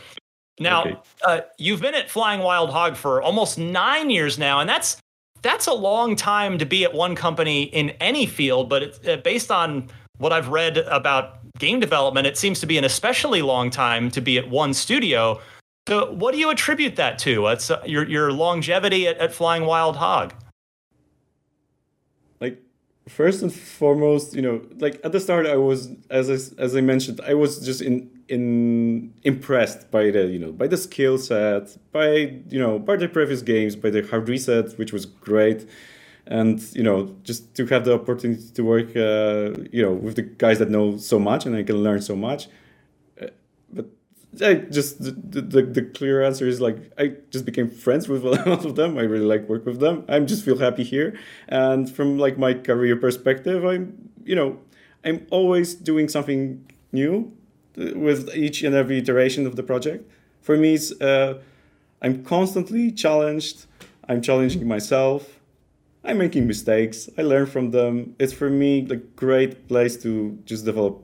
Now, 0.60 0.82
okay. 0.84 0.98
uh, 1.26 1.42
you've 1.58 1.82
been 1.82 1.96
at 1.96 2.10
Flying 2.10 2.42
Wild 2.42 2.70
Hog 2.70 2.96
for 2.96 3.22
almost 3.22 3.58
nine 3.58 4.10
years 4.10 4.38
now, 4.38 4.62
and 4.62 4.70
that's 4.70 5.02
that's 5.42 5.68
a 5.68 5.74
long 5.74 6.16
time 6.16 6.58
to 6.58 6.66
be 6.66 6.84
at 6.84 6.94
one 6.94 7.16
company 7.16 7.64
in 7.64 7.92
any 8.02 8.26
field. 8.26 8.70
But 8.70 8.84
it's, 8.84 9.08
uh, 9.08 9.18
based 9.18 9.52
on 9.52 9.88
what 10.18 10.32
I've 10.32 10.50
read 10.50 10.78
about 10.78 11.40
game 11.60 11.80
development, 11.80 12.28
it 12.28 12.38
seems 12.38 12.60
to 12.62 12.66
be 12.66 12.78
an 12.78 12.84
especially 12.84 13.42
long 13.42 13.70
time 13.70 14.10
to 14.12 14.22
be 14.22 14.38
at 14.38 14.50
one 14.50 14.74
studio. 14.74 15.40
So, 15.88 16.12
what 16.14 16.34
do 16.34 16.40
you 16.40 16.50
attribute 16.50 16.96
that 16.96 17.20
to? 17.20 17.48
It's 17.48 17.70
uh, 17.70 17.82
your 17.86 18.08
your 18.08 18.32
longevity 18.32 19.08
at, 19.08 19.18
at 19.18 19.34
Flying 19.34 19.66
Wild 19.66 19.98
Hog. 19.98 20.34
First 23.08 23.44
and 23.44 23.54
foremost, 23.54 24.34
you 24.34 24.42
know, 24.42 24.62
like 24.80 25.00
at 25.04 25.12
the 25.12 25.20
start, 25.20 25.46
I 25.46 25.58
was 25.58 25.90
as 26.10 26.28
I, 26.28 26.62
as 26.62 26.76
I 26.76 26.82
mentioned, 26.82 27.22
I 27.22 27.36
was 27.36 27.64
just 27.64 27.82
in 27.82 28.10
in 28.30 29.14
impressed 29.24 29.92
by 29.92 30.10
the 30.10 30.26
you 30.26 30.40
know 30.40 30.52
by 30.52 30.66
the 30.66 30.78
skill 30.78 31.20
set, 31.20 31.78
by 31.92 32.42
you 32.50 32.60
know 32.60 32.80
by 32.80 32.96
the 32.96 33.08
previous 33.08 33.44
games, 33.44 33.76
by 33.76 33.92
the 33.92 34.02
hard 34.02 34.28
reset, 34.28 34.76
which 34.80 34.92
was 34.92 35.06
great. 35.06 35.68
And 36.26 36.60
you 36.74 36.82
know 36.82 37.16
just 37.22 37.54
to 37.56 37.68
have 37.68 37.86
the 37.86 37.94
opportunity 37.94 38.50
to 38.56 38.64
work 38.64 38.96
uh, 38.96 39.62
you 39.72 39.84
know 39.84 39.94
with 39.94 40.16
the 40.16 40.24
guys 40.24 40.58
that 40.58 40.72
know 40.72 40.98
so 40.98 41.20
much 41.20 41.46
and 41.46 41.56
I 41.56 41.62
can 41.62 41.84
learn 41.84 42.02
so 42.02 42.16
much 42.16 42.48
I 44.42 44.56
just 44.56 45.04
the, 45.04 45.42
the, 45.42 45.62
the 45.62 45.82
clear 45.82 46.24
answer 46.24 46.48
is 46.48 46.62
like 46.62 46.78
I 46.98 47.14
just 47.30 47.46
became 47.46 47.70
friends 47.70 48.08
with 48.08 48.26
a 48.26 48.30
lot 48.30 48.66
of 48.66 48.76
them. 48.76 48.98
I 48.98 49.02
really 49.02 49.26
like 49.26 49.48
work 49.48 49.66
with 49.66 49.80
them. 49.80 50.06
I 50.08 50.20
just 50.20 50.44
feel 50.44 50.58
happy 50.58 50.84
here. 50.84 51.18
And 51.48 51.90
from 51.90 52.18
like 52.18 52.38
my 52.38 52.54
career 52.54 52.96
perspective, 52.96 53.66
I'm 53.66 54.12
you 54.24 54.36
know 54.36 54.60
I'm 55.04 55.26
always 55.30 55.76
doing 55.76 56.10
something 56.10 56.66
new 56.92 57.32
with 57.76 58.34
each 58.36 58.64
and 58.64 58.74
every 58.74 58.98
iteration 58.98 59.46
of 59.46 59.56
the 59.56 59.64
project. 59.64 60.10
For 60.42 60.58
me, 60.58 60.76
it's, 60.76 60.92
uh, 61.02 61.42
I'm 62.02 62.24
constantly 62.24 62.92
challenged. 62.92 63.66
I'm 64.08 64.22
challenging 64.22 64.68
myself. 64.68 65.40
I'm 66.04 66.20
making 66.20 66.48
mistakes. 66.48 67.10
I 67.18 67.24
learn 67.24 67.48
from 67.48 67.72
them. 67.72 68.16
It's 68.20 68.32
for 68.34 68.50
me 68.50 68.88
a 68.90 68.96
great 68.96 69.68
place 69.68 69.98
to 70.04 70.38
just 70.46 70.64
develop, 70.64 71.04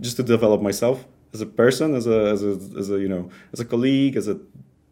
just 0.00 0.16
to 0.16 0.22
develop 0.22 0.60
myself 0.60 1.06
as 1.32 1.40
a 1.40 1.46
person, 1.46 1.94
as 1.94 2.06
a 2.06 2.26
as 2.30 2.42
a 2.42 2.58
as 2.78 2.90
a 2.90 2.98
you 2.98 3.08
know 3.08 3.30
as 3.52 3.60
a 3.60 3.64
colleague, 3.64 4.16
as 4.16 4.28
a 4.28 4.38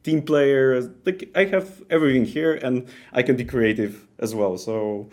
team 0.02 0.22
player. 0.22 0.72
As, 0.72 0.88
like 1.04 1.30
I 1.34 1.44
have 1.46 1.82
everything 1.90 2.24
here, 2.24 2.54
and 2.54 2.88
I 3.12 3.22
can 3.22 3.36
be 3.36 3.44
creative 3.44 4.06
as 4.18 4.34
well. 4.34 4.56
So 4.58 5.08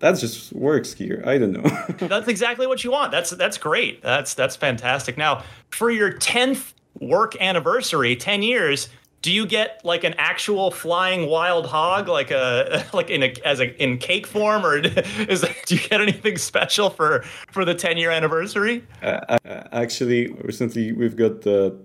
that 0.00 0.18
just 0.18 0.52
works 0.52 0.94
here. 0.94 1.22
I 1.26 1.38
don't 1.38 1.52
know. 1.52 1.62
that's 2.08 2.28
exactly 2.28 2.66
what 2.66 2.82
you 2.82 2.90
want. 2.90 3.12
That's 3.12 3.30
that's 3.30 3.58
great. 3.58 4.02
That's 4.02 4.34
that's 4.34 4.56
fantastic. 4.56 5.16
Now, 5.16 5.44
for 5.68 5.90
your 5.90 6.12
10th 6.12 6.72
work 6.98 7.40
anniversary, 7.40 8.16
10 8.16 8.42
years, 8.42 8.88
do 9.22 9.30
you 9.30 9.46
get 9.46 9.80
like 9.84 10.04
an 10.04 10.14
actual 10.16 10.70
flying 10.70 11.28
wild 11.28 11.66
hog 11.66 12.08
like 12.08 12.30
a 12.30 12.86
like 12.92 13.10
in 13.10 13.22
a 13.22 13.34
as 13.44 13.60
a 13.60 13.82
in 13.82 13.98
cake 13.98 14.26
form 14.26 14.64
or 14.64 14.76
is 15.28 15.44
do 15.66 15.74
you 15.74 15.80
get 15.88 16.00
anything 16.00 16.36
special 16.38 16.90
for 16.90 17.22
for 17.50 17.64
the 17.64 17.74
10 17.74 17.98
year 17.98 18.10
anniversary? 18.10 18.84
Uh, 19.02 19.38
uh 19.44 19.62
actually, 19.72 20.28
recently 20.44 20.92
we've 20.92 21.16
got 21.16 21.42
the 21.42 21.76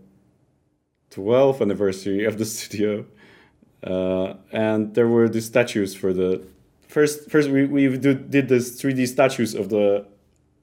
12th 1.11 1.61
anniversary 1.61 2.25
of 2.25 2.37
the 2.37 2.45
studio. 2.55 3.05
Uh, 3.83 4.33
and 4.51 4.95
there 4.95 5.07
were 5.07 5.29
the 5.29 5.41
statues 5.41 5.93
for 5.93 6.11
the 6.11 6.43
first 6.87 7.29
first 7.29 7.49
we, 7.49 7.65
we 7.65 7.87
did 7.97 8.47
this 8.47 8.81
3D 8.81 9.07
statues 9.07 9.53
of 9.53 9.69
the 9.69 10.05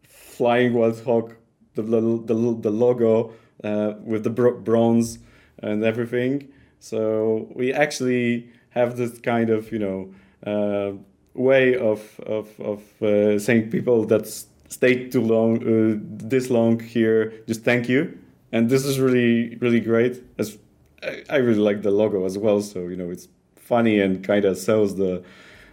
flying 0.02 0.72
wild 0.72 1.00
hog, 1.04 1.34
the 1.74 1.82
the, 1.82 2.00
the, 2.00 2.34
the 2.62 2.70
logo 2.70 3.32
uh, 3.62 3.92
with 4.02 4.24
the 4.24 4.30
bronze 4.30 5.18
and 5.58 5.84
everything. 5.84 6.48
So 6.82 7.46
we 7.54 7.72
actually 7.72 8.48
have 8.70 8.96
this 8.96 9.16
kind 9.20 9.50
of 9.50 9.70
you 9.70 9.78
know 9.78 10.12
uh, 10.44 10.96
way 11.32 11.76
of 11.76 12.18
of 12.26 12.48
of 12.60 12.80
uh, 13.00 13.38
saying 13.38 13.70
people 13.70 14.04
that 14.06 14.26
stayed 14.68 15.12
too 15.12 15.20
long 15.20 15.58
uh, 15.62 15.96
this 16.02 16.50
long 16.50 16.80
here 16.80 17.32
just 17.46 17.62
thank 17.62 17.88
you. 17.88 18.18
And 18.50 18.68
this 18.68 18.84
is 18.84 18.98
really 18.98 19.56
really 19.60 19.78
great. 19.78 20.24
As 20.38 20.58
I, 21.04 21.22
I 21.30 21.36
really 21.36 21.60
like 21.60 21.82
the 21.82 21.92
logo 21.92 22.26
as 22.26 22.36
well. 22.36 22.60
So 22.60 22.88
you 22.88 22.96
know 22.96 23.10
it's 23.10 23.28
funny 23.54 24.00
and 24.00 24.24
kind 24.24 24.44
of 24.44 24.58
sells 24.58 24.96
the 24.96 25.22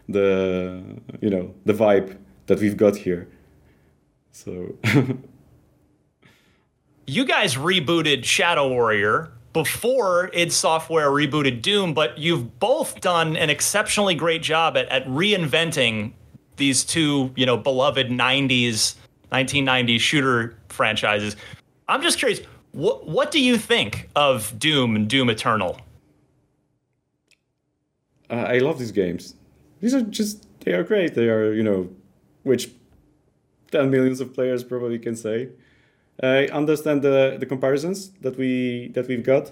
the 0.08 0.84
you 1.22 1.32
know 1.32 1.56
the 1.66 1.74
vibe 1.74 2.20
that 2.46 2.60
we've 2.60 2.78
got 2.78 2.96
here. 2.96 3.28
So 4.32 4.76
you 7.08 7.26
guys 7.26 7.56
rebooted 7.56 8.26
Shadow 8.26 8.70
Warrior 8.70 9.34
before 9.64 10.30
id 10.34 10.52
Software 10.52 11.10
rebooted 11.10 11.62
Doom, 11.62 11.94
but 11.94 12.18
you've 12.18 12.60
both 12.60 13.02
done 13.02 13.36
an 13.36 13.50
exceptionally 13.50 14.16
great 14.16 14.42
job 14.42 14.78
at, 14.78 14.88
at 14.90 15.06
reinventing 15.08 16.14
these 16.58 16.84
two, 16.84 17.32
you 17.36 17.46
know, 17.46 17.58
beloved 17.58 18.08
90s, 18.08 18.96
1990s 19.32 20.00
shooter 20.00 20.58
franchises. 20.70 21.36
I'm 21.88 22.02
just 22.02 22.20
curious, 22.20 22.42
what 22.72 23.08
what 23.08 23.32
do 23.32 23.42
you 23.42 23.58
think 23.58 24.10
of 24.16 24.58
Doom 24.60 24.96
and 24.96 25.10
Doom 25.10 25.30
Eternal? 25.30 25.80
Uh, 28.30 28.36
I 28.36 28.60
love 28.60 28.78
these 28.78 28.92
games 28.92 29.36
these 29.80 29.94
are 29.94 30.02
just 30.02 30.46
they 30.62 30.74
are 30.74 30.84
great. 30.84 31.14
They 31.14 31.30
are 31.30 31.54
you 31.54 31.64
know, 31.64 31.90
which 32.44 32.72
ten 33.72 33.90
millions 33.90 34.20
of 34.22 34.34
players 34.34 34.64
probably 34.64 35.00
can 35.00 35.16
say. 35.16 35.50
I 36.22 36.48
understand 36.48 37.02
the 37.02 37.38
the 37.40 37.46
comparisons 37.46 38.12
that 38.22 38.38
we 38.38 38.92
that 38.94 39.08
we've 39.08 39.24
got 39.24 39.52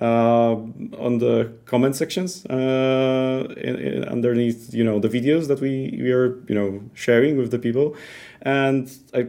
uh, 0.00 0.56
on 0.98 1.18
the 1.18 1.52
comment 1.66 1.96
sections 1.96 2.46
uh, 2.46 3.54
in, 3.56 3.76
in 3.76 4.04
underneath 4.04 4.72
you 4.72 4.84
know 4.84 4.98
the 4.98 5.08
videos 5.08 5.48
that 5.48 5.60
we 5.60 5.98
we 6.00 6.10
are 6.12 6.38
you 6.48 6.54
know 6.54 6.82
sharing 6.94 7.36
with 7.36 7.50
the 7.50 7.58
people, 7.58 7.96
and 8.42 8.90
I 9.14 9.28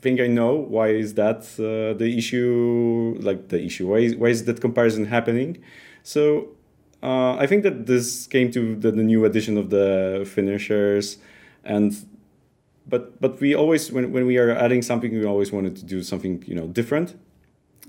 think 0.00 0.20
I 0.20 0.26
know 0.26 0.54
why 0.54 0.88
is 0.88 1.14
that 1.14 1.44
uh, 1.58 1.96
the 1.96 2.14
issue 2.18 3.16
like 3.20 3.48
the 3.48 3.62
issue. 3.62 3.88
Why 3.88 3.98
is, 3.98 4.16
why 4.16 4.28
is 4.28 4.44
that 4.44 4.60
comparison 4.60 5.06
happening? 5.06 5.62
So 6.02 6.48
uh, 7.02 7.36
I 7.36 7.46
think 7.46 7.62
that 7.62 7.86
this 7.86 8.26
came 8.26 8.50
to 8.52 8.76
the, 8.76 8.90
the, 8.90 9.02
new 9.02 9.24
edition 9.24 9.56
of 9.56 9.70
the 9.70 10.28
finishers, 10.30 11.18
and 11.64 11.94
but 12.86 13.20
but 13.20 13.40
we 13.40 13.54
always 13.54 13.90
when, 13.92 14.12
when 14.12 14.26
we 14.26 14.38
are 14.38 14.50
adding 14.50 14.82
something, 14.82 15.12
we 15.12 15.24
always 15.24 15.52
wanted 15.52 15.76
to 15.76 15.84
do 15.84 16.02
something 16.02 16.42
you 16.46 16.54
know 16.54 16.66
different 16.66 17.16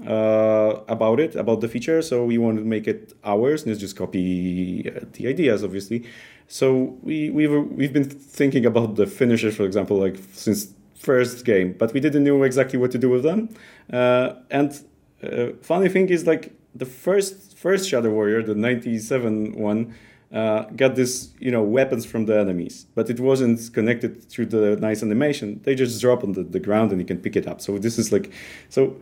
uh, 0.07 0.79
about 0.87 1.19
it 1.19 1.35
about 1.35 1.61
the 1.61 1.67
feature. 1.67 2.01
So 2.01 2.25
we 2.25 2.37
wanted 2.37 2.61
to 2.61 2.65
make 2.67 2.87
it 2.87 3.13
ours, 3.23 3.65
not 3.65 3.77
just 3.77 3.95
copy 3.95 4.89
uh, 4.89 5.01
the 5.13 5.27
ideas, 5.27 5.63
obviously. 5.63 6.05
So 6.47 6.97
we 7.01 7.29
we've 7.29 7.51
we've 7.51 7.93
been 7.93 8.09
thinking 8.09 8.65
about 8.65 8.95
the 8.95 9.07
finishers, 9.07 9.55
for 9.55 9.63
example, 9.63 9.97
like 9.97 10.17
since 10.33 10.73
first 10.95 11.45
game, 11.45 11.75
but 11.77 11.93
we 11.93 11.99
didn't 11.99 12.23
know 12.23 12.43
exactly 12.43 12.79
what 12.79 12.91
to 12.91 12.97
do 12.97 13.09
with 13.09 13.23
them. 13.23 13.49
Uh, 13.91 14.33
and 14.49 14.81
uh, 15.21 15.47
funny 15.61 15.89
thing 15.89 16.09
is 16.09 16.25
like 16.25 16.53
the 16.73 16.85
first 16.85 17.57
first 17.57 17.89
Shadow 17.89 18.09
Warrior, 18.09 18.43
the 18.43 18.55
97 18.55 19.53
one, 19.53 19.93
uh, 20.33 20.63
got 20.75 20.95
this, 20.95 21.29
you 21.39 21.51
know, 21.51 21.61
weapons 21.61 22.05
from 22.05 22.25
the 22.25 22.37
enemies, 22.37 22.87
but 22.95 23.09
it 23.09 23.19
wasn't 23.19 23.71
connected 23.71 24.27
through 24.29 24.47
the 24.47 24.75
nice 24.77 25.03
animation. 25.03 25.61
They 25.63 25.75
just 25.75 26.01
drop 26.01 26.23
on 26.23 26.31
the, 26.33 26.43
the 26.43 26.59
ground 26.59 26.91
and 26.91 26.99
you 26.99 27.05
can 27.05 27.19
pick 27.19 27.35
it 27.35 27.47
up. 27.47 27.61
So 27.61 27.77
this 27.77 27.99
is 27.99 28.11
like, 28.11 28.33
so, 28.67 28.95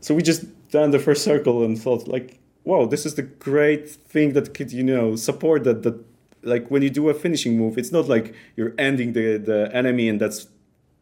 so 0.00 0.14
we 0.14 0.22
just 0.22 0.44
done 0.70 0.90
the 0.90 0.98
first 0.98 1.24
circle 1.24 1.64
and 1.64 1.80
thought 1.80 2.06
like, 2.06 2.38
wow, 2.64 2.84
this 2.84 3.06
is 3.06 3.14
the 3.14 3.22
great 3.22 3.88
thing 3.88 4.34
that 4.34 4.52
could, 4.52 4.70
you 4.70 4.84
know, 4.84 5.16
support 5.16 5.64
that, 5.64 5.82
that 5.84 6.04
like 6.42 6.70
when 6.70 6.82
you 6.82 6.90
do 6.90 7.08
a 7.08 7.14
finishing 7.14 7.56
move, 7.56 7.78
it's 7.78 7.90
not 7.90 8.06
like 8.06 8.34
you're 8.54 8.74
ending 8.78 9.14
the, 9.14 9.38
the 9.38 9.70
enemy 9.72 10.08
and 10.08 10.20
that's 10.20 10.48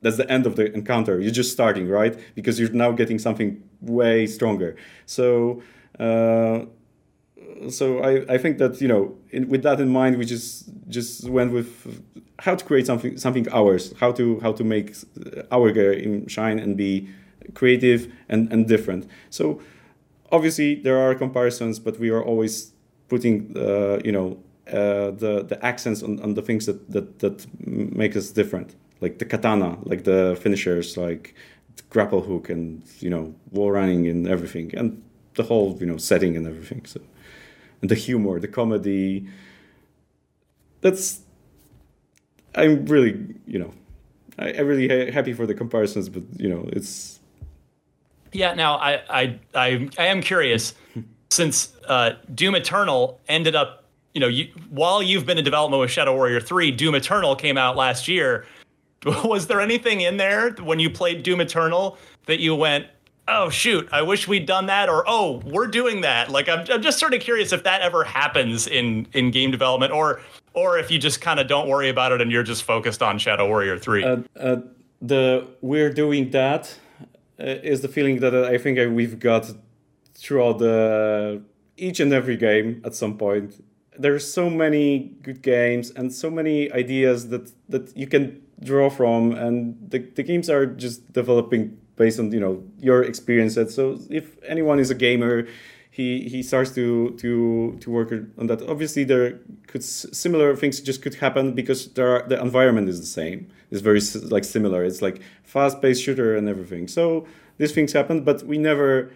that's 0.03 0.19
the 0.19 0.31
end 0.31 0.47
of 0.47 0.55
the 0.55 0.73
encounter. 0.73 1.19
You're 1.19 1.33
just 1.33 1.51
starting, 1.53 1.89
right? 1.89 2.17
Because 2.37 2.61
you're 2.61 2.71
now 2.71 2.93
getting 2.93 3.19
something 3.19 3.61
way 3.81 4.27
stronger. 4.27 4.77
So 5.07 5.63
uh, 5.99 6.67
so 7.71 8.01
I, 8.01 8.35
I 8.35 8.39
think 8.39 8.59
that 8.59 8.81
you 8.81 8.89
know 8.89 9.17
in, 9.31 9.49
with 9.49 9.63
that 9.63 9.81
in 9.81 9.89
mind 9.89 10.19
we 10.19 10.25
just 10.25 10.69
just 10.89 11.29
went 11.29 11.53
with 11.53 12.03
how 12.41 12.55
to 12.55 12.65
create 12.65 12.87
something 12.87 13.17
something 13.17 13.47
ours 13.53 13.95
how 14.01 14.13
to 14.13 14.41
how 14.41 14.53
to 14.53 14.65
make 14.65 14.95
our 15.51 15.71
game 15.73 16.27
shine 16.29 16.59
and 16.59 16.77
be 16.77 17.09
creative 17.55 18.13
and, 18.29 18.53
and 18.53 18.67
different 18.67 19.09
so 19.31 19.61
obviously 20.33 20.75
there 20.75 20.99
are 20.99 21.15
comparisons 21.15 21.79
but 21.79 21.99
we 21.99 22.11
are 22.11 22.23
always 22.23 22.73
putting 23.09 23.57
uh, 23.57 23.99
you 24.05 24.13
know 24.13 24.39
uh, 24.69 25.11
the 25.13 25.45
the 25.49 25.59
accents 25.65 26.03
on, 26.03 26.21
on 26.21 26.35
the 26.35 26.43
things 26.43 26.67
that, 26.67 26.91
that 26.91 27.19
that 27.21 27.47
make 27.65 28.17
us 28.17 28.31
different 28.31 28.75
like 29.01 29.19
the 29.19 29.25
katana 29.25 29.79
like 29.85 30.05
the 30.05 30.37
finishers 30.41 30.97
like 30.97 31.35
the 31.77 31.83
grapple 31.91 32.23
hook 32.23 32.49
and 32.49 32.83
you 33.01 33.11
know 33.11 33.35
wall 33.53 33.71
running 33.71 34.07
and 34.09 34.27
everything 34.27 34.75
and 34.77 35.03
the 35.37 35.45
whole 35.45 35.77
you 35.79 35.87
know 35.87 35.97
setting 35.97 36.37
and 36.37 36.47
everything. 36.47 36.85
So 36.85 37.01
the 37.87 37.95
humor, 37.95 38.41
the 38.41 38.49
comedy. 38.49 39.29
That's 40.81 41.21
I'm 42.55 42.87
really 42.87 43.35
you 43.47 43.59
know 43.59 43.73
I, 44.39 44.49
am 44.51 44.67
really 44.67 44.89
ha- 44.89 45.13
happy 45.13 45.33
for 45.33 45.47
the 45.47 45.55
comparisons, 45.55 46.09
but 46.09 46.23
you 46.37 46.49
know 46.49 46.69
it's. 46.73 47.21
Yeah. 48.33 48.55
Now 48.55 48.77
I 48.77 49.03
I 49.09 49.39
I, 49.55 49.89
I 49.99 50.07
am 50.07 50.21
curious 50.21 50.75
since 51.31 51.75
uh, 51.87 52.13
Doom 52.35 52.55
Eternal 52.55 53.21
ended 53.29 53.55
up 53.55 53.85
you 54.15 54.21
know 54.21 54.29
you, 54.29 54.49
while 54.71 55.03
you've 55.03 55.27
been 55.27 55.39
in 55.39 55.45
development 55.45 55.81
with 55.81 55.91
Shadow 55.91 56.15
Warrior 56.15 56.41
Three, 56.41 56.71
Doom 56.71 56.95
Eternal 56.95 57.37
came 57.37 57.59
out 57.59 57.77
last 57.77 58.09
year. 58.09 58.47
Was 59.25 59.47
there 59.47 59.61
anything 59.61 60.01
in 60.01 60.17
there 60.17 60.51
when 60.53 60.81
you 60.81 60.91
played 60.91 61.23
Doom 61.23 61.41
Eternal 61.41 61.99
that 62.27 62.41
you 62.41 62.55
went, 62.55 62.87
oh 63.29 63.49
shoot 63.51 63.89
i 63.93 64.03
wish 64.03 64.29
we'd 64.29 64.47
done 64.47 64.67
that 64.67 64.89
or 64.89 65.05
oh 65.07 65.43
we're 65.45 65.67
doing 65.67 66.01
that. 66.03 66.31
Like 66.31 66.49
i'm, 66.49 66.65
I'm 66.71 66.83
just 66.83 66.99
sort 66.99 67.15
of 67.15 67.21
curious 67.21 67.53
if 67.53 67.65
that 67.65 67.81
ever 67.81 68.05
happens 68.05 68.67
in 68.67 69.07
in 69.13 69.31
game 69.31 69.51
development 69.51 69.93
or 69.93 70.21
or 70.55 70.79
if 70.79 70.91
you 70.91 70.99
just 70.99 71.21
kind 71.21 71.39
of 71.41 71.47
don't 71.47 71.69
worry 71.69 71.89
about 71.89 72.13
it 72.13 72.21
and 72.21 72.31
you're 72.31 72.43
just 72.43 72.63
focused 72.63 73.03
on 73.03 73.19
shadow 73.19 73.47
warrior 73.47 73.79
3 73.79 74.05
uh, 74.05 74.17
uh, 74.39 74.57
the 75.03 75.47
we're 75.61 75.93
doing 75.93 76.31
that 76.31 76.79
uh, 77.39 77.45
is 77.45 77.81
the 77.83 77.89
feeling 77.89 78.21
that 78.21 78.35
i 78.35 78.57
think 78.57 78.79
we've 78.95 79.19
got 79.19 79.53
throughout 80.15 80.59
the 80.59 81.43
each 81.77 82.01
and 82.01 82.13
every 82.13 82.37
game 82.37 82.83
at 82.85 82.95
some 82.95 83.17
point. 83.17 83.63
There's 83.99 84.31
so 84.31 84.51
many 84.51 85.17
good 85.23 85.43
games 85.43 85.91
and 85.91 86.13
so 86.13 86.31
many 86.31 86.71
ideas 86.73 87.29
that 87.29 87.53
that 87.69 87.97
you 87.97 88.07
can 88.07 88.43
draw 88.63 88.89
from 88.89 89.33
and 89.33 89.77
the, 89.91 89.99
the 89.99 90.23
games 90.23 90.49
are 90.49 90.67
just 90.67 91.13
developing 91.13 91.79
based 91.97 92.19
on 92.19 92.33
you 92.33 92.41
know 92.41 92.63
your 92.79 93.03
experience. 93.03 93.55
So 93.75 93.99
if 94.11 94.37
anyone 94.45 94.79
is 94.79 94.91
a 94.91 94.95
gamer, 94.95 95.47
he 95.97 96.29
he 96.29 96.43
starts 96.43 96.73
to 96.75 97.11
to 97.23 97.79
to 97.81 97.91
work 97.91 98.13
on 98.39 98.47
that. 98.49 98.61
Obviously, 98.69 99.05
there 99.05 99.39
could 99.67 99.83
similar 99.83 100.55
things 100.55 100.81
just 100.81 101.01
could 101.03 101.15
happen 101.15 101.55
because 101.55 101.89
there 101.95 102.09
are, 102.17 102.29
the 102.29 102.39
environment 102.41 102.89
is 102.89 103.01
the 103.01 103.07
same. 103.07 103.49
It's 103.71 103.81
very 103.81 104.01
like 104.31 104.45
similar. 104.45 104.85
It's 104.85 105.01
like 105.01 105.23
fast 105.43 105.81
paced 105.81 106.03
shooter 106.03 106.37
and 106.37 106.49
everything. 106.49 106.87
So 106.87 107.27
these 107.57 107.73
things 107.73 107.93
happen, 107.95 108.25
but 108.25 108.43
we 108.43 108.59
never 108.59 109.11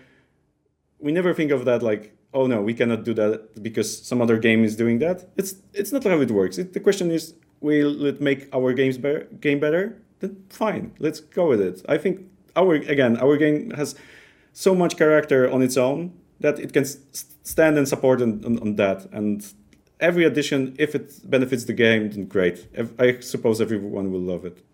we 0.99 1.13
never 1.13 1.35
think 1.35 1.51
of 1.51 1.67
that 1.67 1.83
like 1.83 2.17
oh 2.33 2.47
no 2.47 2.63
we 2.63 2.73
cannot 2.73 3.05
do 3.05 3.13
that 3.15 3.63
because 3.63 3.91
some 4.07 4.23
other 4.23 4.39
game 4.39 4.65
is 4.65 4.75
doing 4.75 5.01
that. 5.01 5.29
It's 5.37 5.57
it's 5.75 5.93
not 5.93 6.05
how 6.05 6.21
it 6.21 6.31
works. 6.31 6.57
It, 6.57 6.73
the 6.73 6.81
question 6.81 7.11
is 7.11 7.35
will 7.61 8.07
it 8.07 8.23
make 8.23 8.49
our 8.55 8.73
games 8.73 8.97
better 8.97 9.29
game 9.41 9.61
better? 9.61 10.01
Then 10.21 10.45
fine, 10.49 10.93
let's 10.99 11.21
go 11.21 11.47
with 11.49 11.61
it. 11.61 11.83
I 11.89 11.99
think 11.99 12.30
our 12.61 12.75
again 12.95 13.17
our 13.25 13.37
game 13.37 13.71
has 13.81 13.95
so 14.53 14.75
much 14.75 14.97
character 14.97 15.51
on 15.51 15.63
its 15.63 15.77
own 15.77 16.13
that 16.41 16.59
it 16.59 16.73
can 16.73 16.85
stand 16.85 17.79
and 17.79 17.87
support 17.87 18.23
on, 18.23 18.45
on, 18.45 18.59
on, 18.61 18.77
that. 18.77 19.07
And 19.13 19.47
every 20.01 20.25
addition 20.25 20.75
if 20.79 20.95
it 20.95 21.07
benefits 21.31 21.65
the 21.65 21.73
game 21.73 22.11
then 22.11 22.25
great. 22.27 22.69
I 22.99 23.21
suppose 23.21 23.61
everyone 23.61 24.11
will 24.13 24.21
love 24.21 24.45
it. 24.45 24.65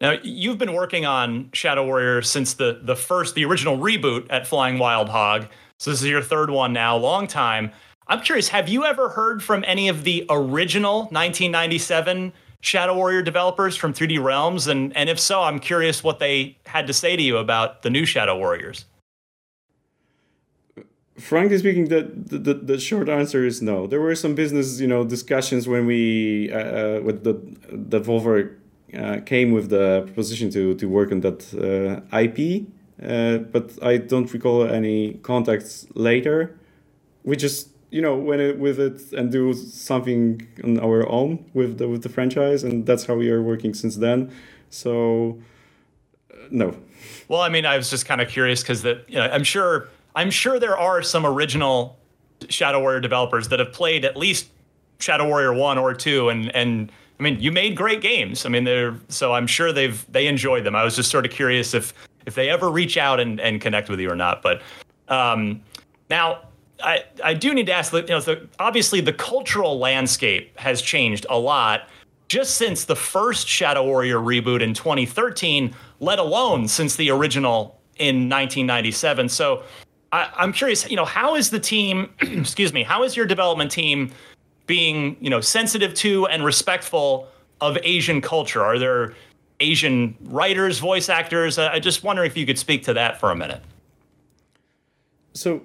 Now 0.00 0.12
you've 0.22 0.58
been 0.58 0.72
working 0.72 1.04
on 1.04 1.50
shadow 1.52 1.84
warrior 1.84 2.22
since 2.22 2.54
the 2.54 2.80
the 2.82 2.96
first 2.96 3.34
the 3.34 3.44
original 3.44 3.76
reboot 3.78 4.26
at 4.30 4.46
flying 4.46 4.78
wild 4.78 5.08
hog. 5.08 5.46
So 5.78 5.90
this 5.90 6.02
is 6.02 6.08
your 6.08 6.22
third 6.22 6.50
one 6.50 6.72
now 6.72 6.96
long 6.96 7.26
time. 7.26 7.70
I'm 8.06 8.22
curious 8.22 8.48
have 8.48 8.68
you 8.68 8.84
ever 8.84 9.10
heard 9.10 9.42
from 9.42 9.62
any 9.66 9.88
of 9.88 10.04
the 10.04 10.26
original 10.30 11.00
1997 11.10 12.32
Shadow 12.60 12.94
Warrior 12.94 13.22
developers 13.22 13.76
from 13.76 13.92
3D 13.92 14.22
Realms? 14.22 14.66
And, 14.66 14.96
and 14.96 15.08
if 15.08 15.18
so, 15.18 15.42
I'm 15.42 15.58
curious 15.58 16.04
what 16.04 16.18
they 16.18 16.58
had 16.66 16.86
to 16.86 16.92
say 16.92 17.16
to 17.16 17.22
you 17.22 17.38
about 17.38 17.82
the 17.82 17.90
new 17.90 18.04
Shadow 18.04 18.36
Warriors. 18.38 18.84
Frankly 21.18 21.58
speaking, 21.58 21.88
the, 21.88 22.10
the, 22.14 22.54
the 22.54 22.78
short 22.78 23.08
answer 23.08 23.44
is 23.44 23.60
no. 23.60 23.86
There 23.86 24.00
were 24.00 24.14
some 24.14 24.34
business, 24.34 24.80
you 24.80 24.86
know, 24.86 25.04
discussions 25.04 25.68
when 25.68 25.84
we, 25.84 26.50
uh, 26.50 26.58
uh 26.58 27.00
with 27.02 27.24
the 27.24 27.34
Devolver 27.34 28.56
uh, 28.96 29.20
came 29.20 29.52
with 29.52 29.70
the 29.70 30.02
proposition 30.06 30.50
to, 30.50 30.74
to 30.74 30.86
work 30.86 31.12
on 31.12 31.20
that 31.20 31.40
uh, 31.54 32.18
IP, 32.18 32.66
uh, 33.02 33.38
but 33.52 33.78
I 33.82 33.98
don't 33.98 34.32
recall 34.32 34.64
any 34.64 35.14
contacts 35.22 35.86
later. 35.94 36.58
We 37.22 37.36
just 37.36 37.68
you 37.90 38.00
know 38.00 38.16
when 38.16 38.40
it 38.40 38.58
with 38.58 38.78
it 38.78 39.12
and 39.12 39.30
do 39.30 39.52
something 39.52 40.46
on 40.64 40.78
our 40.80 41.08
own 41.08 41.44
with 41.54 41.78
the 41.78 41.88
with 41.88 42.02
the 42.02 42.08
franchise 42.08 42.62
and 42.62 42.86
that's 42.86 43.04
how 43.04 43.14
we 43.14 43.30
are 43.30 43.42
working 43.42 43.74
since 43.74 43.96
then. 43.96 44.32
So 44.70 45.38
uh, 46.32 46.36
no. 46.50 46.76
Well 47.28 47.40
i 47.40 47.48
mean 47.48 47.66
i 47.66 47.76
was 47.76 47.90
just 47.90 48.06
kind 48.06 48.20
of 48.20 48.28
curious 48.28 48.62
because 48.62 48.82
that 48.82 49.08
you 49.08 49.16
know, 49.16 49.28
i'm 49.30 49.44
sure 49.44 49.88
i'm 50.14 50.30
sure 50.30 50.58
there 50.58 50.76
are 50.78 51.02
some 51.02 51.24
original 51.24 51.98
shadow 52.48 52.80
warrior 52.80 53.00
developers 53.00 53.48
that 53.48 53.58
have 53.58 53.72
played 53.72 54.04
at 54.04 54.16
least 54.16 54.48
shadow 54.98 55.26
warrior 55.26 55.52
1 55.52 55.78
or 55.78 55.94
2 55.94 56.28
and 56.28 56.54
and 56.54 56.92
i 57.18 57.22
mean 57.22 57.40
you 57.40 57.50
made 57.52 57.76
great 57.76 58.00
games. 58.00 58.46
I 58.46 58.48
mean 58.50 58.64
they're 58.64 58.96
so 59.08 59.32
i'm 59.32 59.46
sure 59.46 59.72
they've 59.72 60.04
they 60.12 60.26
enjoyed 60.26 60.64
them. 60.64 60.76
I 60.76 60.84
was 60.84 60.94
just 60.94 61.10
sort 61.10 61.24
of 61.24 61.32
curious 61.32 61.74
if 61.74 61.94
if 62.26 62.34
they 62.34 62.50
ever 62.50 62.70
reach 62.70 62.96
out 62.96 63.18
and 63.18 63.40
and 63.40 63.60
connect 63.60 63.88
with 63.88 63.98
you 63.98 64.10
or 64.10 64.16
not 64.16 64.42
but 64.42 64.62
um 65.08 65.60
now 66.10 66.40
I, 66.82 67.04
I 67.22 67.34
do 67.34 67.54
need 67.54 67.66
to 67.66 67.72
ask, 67.72 67.92
you 67.92 68.02
know, 68.02 68.20
the, 68.20 68.48
obviously 68.58 69.00
the 69.00 69.12
cultural 69.12 69.78
landscape 69.78 70.56
has 70.58 70.82
changed 70.82 71.26
a 71.30 71.38
lot 71.38 71.88
just 72.28 72.54
since 72.54 72.84
the 72.84 72.94
first 72.94 73.48
Shadow 73.48 73.84
Warrior 73.84 74.18
reboot 74.18 74.62
in 74.62 74.72
2013, 74.72 75.74
let 75.98 76.20
alone 76.20 76.68
since 76.68 76.94
the 76.94 77.10
original 77.10 77.80
in 77.98 78.28
1997. 78.28 79.28
So 79.28 79.64
I, 80.12 80.30
I'm 80.36 80.52
curious, 80.52 80.88
you 80.88 80.96
know, 80.96 81.04
how 81.04 81.34
is 81.34 81.50
the 81.50 81.58
team, 81.58 82.08
excuse 82.20 82.72
me, 82.72 82.84
how 82.84 83.02
is 83.02 83.16
your 83.16 83.26
development 83.26 83.70
team 83.70 84.12
being, 84.66 85.16
you 85.20 85.28
know, 85.28 85.40
sensitive 85.40 85.92
to 85.94 86.26
and 86.28 86.44
respectful 86.44 87.28
of 87.60 87.76
Asian 87.82 88.20
culture? 88.20 88.62
Are 88.62 88.78
there 88.78 89.14
Asian 89.58 90.16
writers, 90.22 90.78
voice 90.78 91.08
actors? 91.08 91.58
I 91.58 91.80
just 91.80 92.04
wonder 92.04 92.22
if 92.24 92.36
you 92.36 92.46
could 92.46 92.58
speak 92.58 92.84
to 92.84 92.94
that 92.94 93.18
for 93.18 93.32
a 93.32 93.36
minute. 93.36 93.62
So 95.34 95.62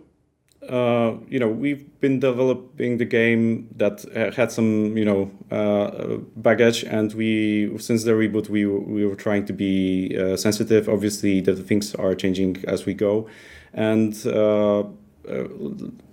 uh, 0.69 1.15
you 1.29 1.39
know, 1.39 1.47
we've 1.47 1.99
been 1.99 2.19
developing 2.19 2.97
the 2.97 3.05
game 3.05 3.67
that 3.75 4.05
uh, 4.15 4.31
had 4.31 4.51
some, 4.51 4.97
you 4.97 5.05
know, 5.05 5.31
uh, 5.51 6.17
baggage, 6.37 6.83
and 6.83 7.13
we 7.13 7.77
since 7.77 8.03
the 8.03 8.11
reboot 8.11 8.49
we 8.49 8.65
we 8.65 9.05
were 9.05 9.15
trying 9.15 9.45
to 9.45 9.53
be 9.53 10.15
uh, 10.17 10.35
sensitive. 10.35 10.89
Obviously, 10.89 11.41
that 11.41 11.55
things 11.67 11.93
are 11.95 12.15
changing 12.15 12.63
as 12.67 12.85
we 12.85 12.93
go, 12.93 13.27
and 13.73 14.25
uh, 14.27 14.83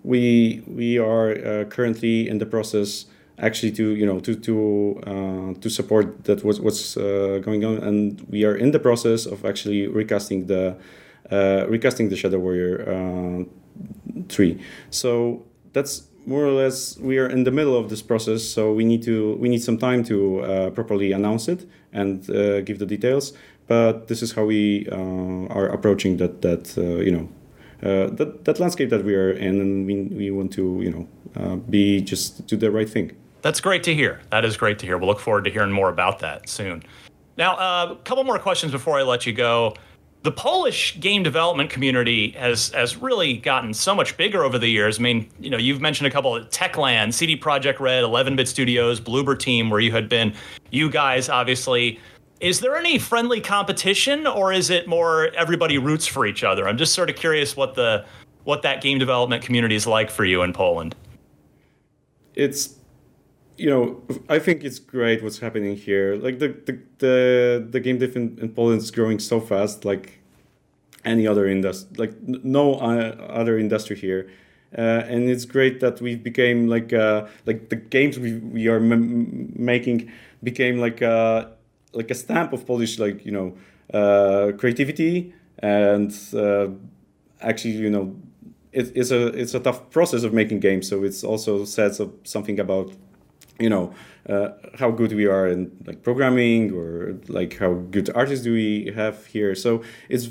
we 0.02 0.62
we 0.66 0.98
are 0.98 1.64
currently 1.66 2.28
in 2.28 2.38
the 2.38 2.46
process 2.46 3.06
actually 3.38 3.72
to 3.72 3.94
you 3.94 4.06
know 4.06 4.20
to 4.20 4.34
to 4.34 5.54
to 5.60 5.70
support 5.70 6.24
that 6.24 6.44
what's 6.44 6.60
what's 6.60 6.94
going 6.96 7.64
on, 7.64 7.78
and 7.78 8.26
we 8.28 8.44
are 8.44 8.56
in 8.56 8.70
the 8.72 8.78
process 8.78 9.26
of 9.26 9.44
actually 9.44 9.86
recasting 9.86 10.46
the 10.46 10.76
recasting 11.68 12.08
the 12.10 12.16
Shadow 12.16 12.38
Warrior 12.38 13.46
three. 14.29 14.61
So 14.90 15.44
that's 15.72 16.09
more 16.27 16.44
or 16.44 16.53
less 16.53 16.98
we 16.98 17.18
are 17.18 17.29
in 17.29 17.44
the 17.44 17.51
middle 17.51 17.77
of 17.77 17.88
this 17.88 18.03
process. 18.03 18.44
So 18.44 18.72
we 18.72 18.85
need 18.85 19.03
to 19.05 19.35
we 19.37 19.48
need 19.48 19.62
some 19.62 19.79
time 19.79 20.05
to 20.05 20.40
uh, 20.40 20.70
properly 20.70 21.12
announce 21.12 21.48
it 21.48 21.66
and 21.92 22.29
uh, 22.31 22.61
give 22.62 22.79
the 22.79 22.87
details. 22.87 23.33
But 23.66 24.09
this 24.09 24.22
is 24.22 24.33
how 24.33 24.44
we 24.44 24.88
uh, 24.90 25.46
are 25.48 25.68
approaching 25.68 26.16
that 26.18 26.42
that 26.42 26.77
uh, 26.79 27.03
you 27.03 27.12
know. 27.12 27.29
Uh, 27.83 28.09
that, 28.11 28.44
that 28.44 28.61
landscape 28.61 28.90
that 28.90 29.05
we 29.05 29.12
are 29.12 29.33
in, 29.33 29.61
and 29.61 29.85
we, 29.85 30.03
we 30.03 30.31
want 30.31 30.53
to, 30.53 30.81
you 30.81 30.88
know, 30.88 31.09
uh, 31.35 31.57
be 31.57 32.01
just 32.01 32.46
do 32.46 32.57
the 32.57 32.70
right 32.70 32.88
thing. 32.88 33.11
That's 33.40 33.61
great 33.61 33.83
to 33.83 33.92
hear. 33.92 34.20
That 34.31 34.44
is 34.44 34.57
great 34.57 34.79
to 34.79 34.87
hear. 34.87 34.96
We'll 34.96 35.09
look 35.09 35.18
forward 35.18 35.42
to 35.46 35.51
hearing 35.51 35.72
more 35.72 35.88
about 35.88 36.20
that 36.20 36.48
soon. 36.48 36.85
Now, 37.37 37.57
a 37.57 37.96
couple 38.05 38.22
more 38.22 38.38
questions 38.38 38.70
before 38.70 39.01
I 39.01 39.03
let 39.03 39.27
you 39.27 39.33
go 39.33 39.75
the 40.22 40.32
Polish 40.32 41.00
game 41.00 41.22
development 41.22 41.70
community 41.70 42.30
has 42.30 42.70
has 42.70 42.96
really 42.96 43.37
gotten 43.37 43.74
so 43.74 43.94
much 43.94 44.16
bigger 44.16 44.44
over 44.44 44.58
the 44.58 44.68
years. 44.68 44.98
I 44.98 45.02
mean, 45.02 45.28
you 45.40 45.50
know, 45.50 45.56
you've 45.56 45.80
mentioned 45.80 46.06
a 46.06 46.11
couple 46.11 46.37
of 46.37 46.48
Techland, 46.50 47.12
CD 47.12 47.37
Projekt 47.37 47.80
Red, 47.80 48.04
11-bit 48.04 48.46
Studios, 48.46 49.00
Bloober 49.00 49.38
Team, 49.38 49.68
where 49.68 49.80
you 49.80 49.90
had 49.90 50.08
been. 50.08 50.32
You 50.70 50.90
guys, 50.90 51.28
obviously, 51.28 51.98
is 52.40 52.61
there 52.61 52.76
any 52.76 52.98
friendly 52.98 53.40
competition, 53.40 54.26
or 54.26 54.52
is 54.52 54.70
it 54.70 54.87
more 54.87 55.28
everybody 55.35 55.78
roots 55.78 56.06
for 56.06 56.24
each 56.24 56.44
other? 56.44 56.68
I'm 56.68 56.78
just 56.78 56.94
sort 56.94 57.11
of 57.11 57.16
curious 57.16 57.56
what 57.56 57.74
the 57.74 58.04
what 58.44 58.62
that 58.62 58.80
game 58.80 58.98
development 58.98 59.42
community 59.44 59.74
is 59.74 59.87
like 59.87 60.11
for 60.11 60.24
you 60.24 60.42
in 60.42 60.52
Poland. 60.52 60.94
It's 62.35 62.76
you 63.62 63.70
know, 63.70 64.03
I 64.29 64.40
think 64.40 64.64
it's 64.64 64.81
great 64.81 65.22
what's 65.22 65.38
happening 65.38 65.77
here. 65.77 66.16
Like 66.16 66.40
the 66.40 66.48
the 66.66 66.75
the, 66.98 67.68
the 67.70 67.81
game 67.81 67.98
dev 67.98 68.16
in, 68.16 68.37
in 68.42 68.48
Poland 68.48 68.83
is 68.83 68.90
growing 68.90 69.20
so 69.20 69.38
fast, 69.40 69.85
like 69.85 70.18
any 71.05 71.29
other 71.29 71.46
industry, 71.46 71.88
like 71.96 72.14
no 72.61 72.75
other 73.40 73.57
industry 73.59 73.96
here. 73.96 74.29
Uh, 74.77 75.05
and 75.12 75.31
it's 75.31 75.44
great 75.44 75.79
that 75.79 76.01
we 76.01 76.16
became 76.16 76.66
like 76.66 76.92
uh, 76.92 77.29
like 77.46 77.68
the 77.68 77.77
games 77.77 78.18
we, 78.18 78.38
we 78.38 78.66
are 78.66 78.81
making 78.81 80.11
became 80.42 80.79
like 80.79 81.01
a, 81.01 81.11
uh, 81.11 81.51
like 81.92 82.11
a 82.11 82.16
stamp 82.16 82.53
of 82.53 82.66
Polish 82.66 82.98
like 82.98 83.25
you 83.25 83.31
know 83.31 83.57
uh, 83.94 84.51
creativity 84.59 85.33
and 85.59 86.11
uh, 86.35 86.66
actually 87.40 87.75
you 87.75 87.90
know 87.90 88.16
it, 88.72 88.90
it's 88.96 89.12
a 89.12 89.27
it's 89.40 89.55
a 89.55 89.61
tough 89.61 89.90
process 89.90 90.25
of 90.25 90.33
making 90.33 90.59
games 90.59 90.88
so 90.88 91.05
it's 91.05 91.22
also 91.22 91.64
says 91.64 92.01
something 92.25 92.59
about 92.59 92.90
you 93.58 93.68
know 93.68 93.94
uh, 94.28 94.50
how 94.78 94.90
good 94.90 95.12
we 95.12 95.26
are 95.26 95.46
in 95.48 95.70
like 95.86 96.02
programming 96.02 96.72
or 96.72 97.16
like 97.28 97.58
how 97.58 97.74
good 97.74 98.10
artists 98.14 98.44
do 98.44 98.52
we 98.52 98.92
have 98.94 99.26
here. 99.26 99.54
So 99.54 99.82
it's 100.08 100.30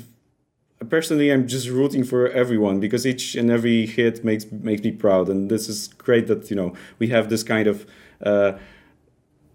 personally 0.90 1.30
i'm 1.30 1.46
just 1.46 1.68
rooting 1.68 2.02
for 2.02 2.28
everyone 2.30 2.80
because 2.80 3.06
each 3.06 3.36
and 3.36 3.52
every 3.52 3.86
hit 3.86 4.24
makes 4.24 4.50
makes 4.50 4.82
me 4.82 4.90
proud. 4.90 5.28
And 5.28 5.50
this 5.50 5.68
is 5.68 5.88
great 5.88 6.26
that 6.26 6.50
you 6.50 6.56
know 6.56 6.74
we 6.98 7.08
have 7.08 7.30
this 7.30 7.42
kind 7.42 7.68
of 7.68 7.86
uh, 8.24 8.52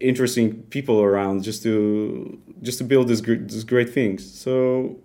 interesting 0.00 0.62
people 0.64 1.00
around 1.00 1.42
just 1.42 1.62
to 1.64 2.38
just 2.62 2.78
to 2.78 2.84
build 2.84 3.08
this 3.08 3.20
great, 3.20 3.48
this 3.48 3.64
great 3.64 3.92
things 3.92 4.24
so 4.38 4.96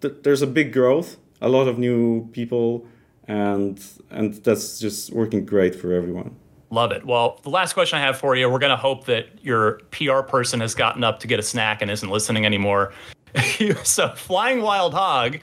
th- 0.00 0.14
there's 0.22 0.42
a 0.42 0.46
big 0.46 0.72
growth 0.72 1.18
a 1.40 1.48
lot 1.48 1.68
of 1.68 1.78
new 1.78 2.26
people 2.32 2.86
and 3.26 3.84
and 4.10 4.34
that's 4.44 4.78
just 4.78 5.12
working 5.12 5.44
great 5.44 5.74
for 5.74 5.92
everyone 5.92 6.34
Love 6.70 6.92
it. 6.92 7.04
Well, 7.04 7.40
the 7.42 7.50
last 7.50 7.72
question 7.72 7.98
I 7.98 8.02
have 8.02 8.18
for 8.18 8.36
you, 8.36 8.48
we're 8.50 8.58
going 8.58 8.70
to 8.70 8.76
hope 8.76 9.06
that 9.06 9.26
your 9.42 9.80
PR 9.90 10.20
person 10.20 10.60
has 10.60 10.74
gotten 10.74 11.02
up 11.02 11.20
to 11.20 11.26
get 11.26 11.38
a 11.38 11.42
snack 11.42 11.80
and 11.80 11.90
isn't 11.90 12.10
listening 12.10 12.44
anymore. 12.44 12.92
so, 13.84 14.10
Flying 14.10 14.60
Wild 14.60 14.92
Hog, 14.92 15.38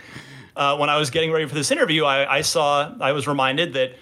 uh, 0.55 0.77
when 0.77 0.89
I 0.89 0.97
was 0.97 1.09
getting 1.09 1.31
ready 1.31 1.45
for 1.47 1.55
this 1.55 1.71
interview, 1.71 2.05
I, 2.05 2.37
I, 2.37 2.41
saw, 2.41 2.93
I 2.99 3.11
was 3.11 3.27
reminded 3.27 3.73
that 3.73 3.95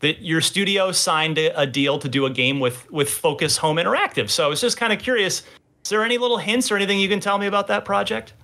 that 0.00 0.20
your 0.20 0.42
studio 0.42 0.92
signed 0.92 1.38
a, 1.38 1.58
a, 1.58 1.66
deal 1.66 1.98
to 1.98 2.10
do 2.10 2.26
a 2.26 2.30
game 2.30 2.60
with 2.60 2.90
with 2.90 3.08
Focus 3.08 3.56
Home 3.56 3.78
Interactive. 3.78 4.28
So 4.28 4.44
I 4.44 4.48
was 4.48 4.60
just 4.60 4.76
kind 4.76 4.92
of 4.92 4.98
curious, 4.98 5.44
is 5.82 5.88
there 5.88 6.04
any 6.04 6.18
little 6.18 6.36
hints 6.36 6.70
or 6.70 6.76
anything 6.76 7.00
you 7.00 7.08
can 7.08 7.20
tell 7.20 7.38
me 7.38 7.46
about 7.46 7.68
that 7.68 7.86
project? 7.86 8.34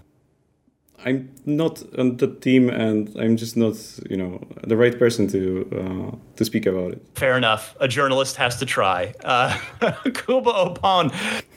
I'm 1.04 1.30
not 1.46 1.82
on 1.98 2.16
the 2.18 2.26
team, 2.26 2.68
and 2.68 3.14
I'm 3.18 3.36
just 3.36 3.56
not, 3.56 3.74
you 4.10 4.16
know, 4.16 4.46
the 4.66 4.76
right 4.76 4.96
person 4.98 5.26
to 5.28 5.68
uh, 5.72 6.16
to 6.36 6.44
speak 6.44 6.66
about 6.66 6.92
it. 6.92 7.02
Fair 7.14 7.36
enough. 7.36 7.74
A 7.80 7.88
journalist 7.88 8.36
has 8.36 8.58
to 8.58 8.66
try. 8.66 9.14
Uh, 9.24 9.58
Kuba 10.04 10.52
Opon, 10.52 11.10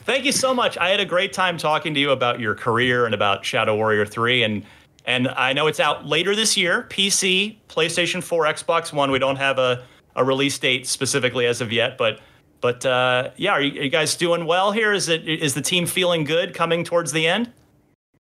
thank 0.04 0.24
you 0.24 0.32
so 0.32 0.54
much. 0.54 0.78
I 0.78 0.88
had 0.88 1.00
a 1.00 1.04
great 1.04 1.32
time 1.32 1.58
talking 1.58 1.92
to 1.94 2.00
you 2.00 2.10
about 2.10 2.40
your 2.40 2.54
career 2.54 3.04
and 3.04 3.14
about 3.14 3.44
Shadow 3.44 3.76
Warrior 3.76 4.06
Three, 4.06 4.42
and 4.42 4.64
and 5.04 5.28
I 5.28 5.52
know 5.52 5.66
it's 5.66 5.80
out 5.80 6.06
later 6.06 6.34
this 6.34 6.56
year. 6.56 6.86
PC, 6.88 7.56
PlayStation 7.68 8.22
Four, 8.22 8.44
Xbox 8.44 8.92
One. 8.92 9.10
We 9.10 9.18
don't 9.18 9.36
have 9.36 9.58
a 9.58 9.84
a 10.16 10.24
release 10.24 10.58
date 10.58 10.86
specifically 10.86 11.46
as 11.46 11.60
of 11.60 11.72
yet, 11.72 11.98
but. 11.98 12.20
But 12.60 12.86
uh, 12.86 13.32
yeah, 13.36 13.50
are 13.50 13.60
you, 13.60 13.78
are 13.78 13.84
you 13.84 13.90
guys 13.90 14.16
doing 14.16 14.46
well 14.46 14.72
here? 14.72 14.94
Is 14.94 15.10
it 15.10 15.28
is 15.28 15.52
the 15.52 15.60
team 15.60 15.84
feeling 15.84 16.24
good 16.24 16.54
coming 16.54 16.82
towards 16.82 17.12
the 17.12 17.26
end? 17.26 17.52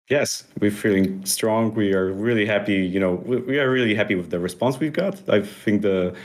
Yes, 0.10 0.46
we're 0.60 0.72
feeling 0.72 1.24
strong. 1.24 1.74
We 1.76 1.94
are 1.94 2.12
really 2.12 2.46
happy. 2.46 2.78
You 2.78 3.00
know, 3.00 3.14
we, 3.26 3.38
we 3.38 3.60
are 3.60 3.70
really 3.70 3.94
happy 3.94 4.16
with 4.16 4.32
the 4.32 4.40
response 4.40 4.80
we've 4.80 4.94
got. 4.94 5.22
I 5.30 5.42
think 5.42 5.84
the 5.84 6.16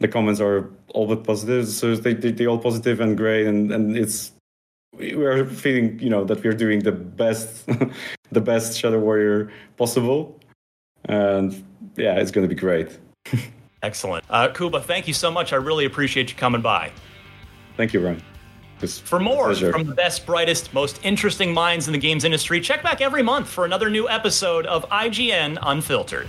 the 0.00 0.08
comments 0.08 0.40
are 0.40 0.68
all 0.88 1.06
but 1.06 1.24
positive. 1.24 1.68
So 1.68 1.94
they 1.94 2.14
they 2.14 2.32
they 2.32 2.46
all 2.46 2.58
positive 2.58 3.00
and 3.00 3.16
great, 3.16 3.46
and 3.46 3.70
and 3.70 3.96
it's 3.96 4.32
we 4.96 5.14
are 5.24 5.44
feeling 5.46 5.98
you 6.00 6.10
know 6.10 6.24
that 6.24 6.42
we're 6.42 6.52
doing 6.52 6.80
the 6.80 6.92
best 6.92 7.68
the 8.32 8.40
best 8.40 8.76
Shadow 8.76 8.98
Warrior 8.98 9.52
possible, 9.76 10.40
and 11.04 11.52
yeah, 11.96 12.16
it's 12.16 12.32
going 12.32 12.48
to 12.48 12.52
be 12.52 12.60
great. 12.60 12.98
Excellent, 13.82 14.24
uh, 14.30 14.48
Kuba. 14.48 14.80
Thank 14.80 15.06
you 15.06 15.14
so 15.14 15.30
much. 15.30 15.52
I 15.52 15.56
really 15.56 15.84
appreciate 15.84 16.28
you 16.30 16.36
coming 16.36 16.60
by. 16.60 16.90
Thank 17.76 17.92
you, 17.92 18.00
Ryan. 18.00 18.22
For 18.86 19.18
more 19.18 19.54
from 19.54 19.84
the 19.84 19.94
best, 19.94 20.24
brightest, 20.24 20.72
most 20.72 21.00
interesting 21.02 21.52
minds 21.52 21.88
in 21.88 21.92
the 21.92 21.98
games 21.98 22.24
industry, 22.24 22.60
check 22.60 22.82
back 22.82 23.00
every 23.00 23.22
month 23.22 23.48
for 23.48 23.64
another 23.64 23.90
new 23.90 24.08
episode 24.08 24.66
of 24.66 24.88
IGN 24.88 25.58
Unfiltered. 25.62 26.28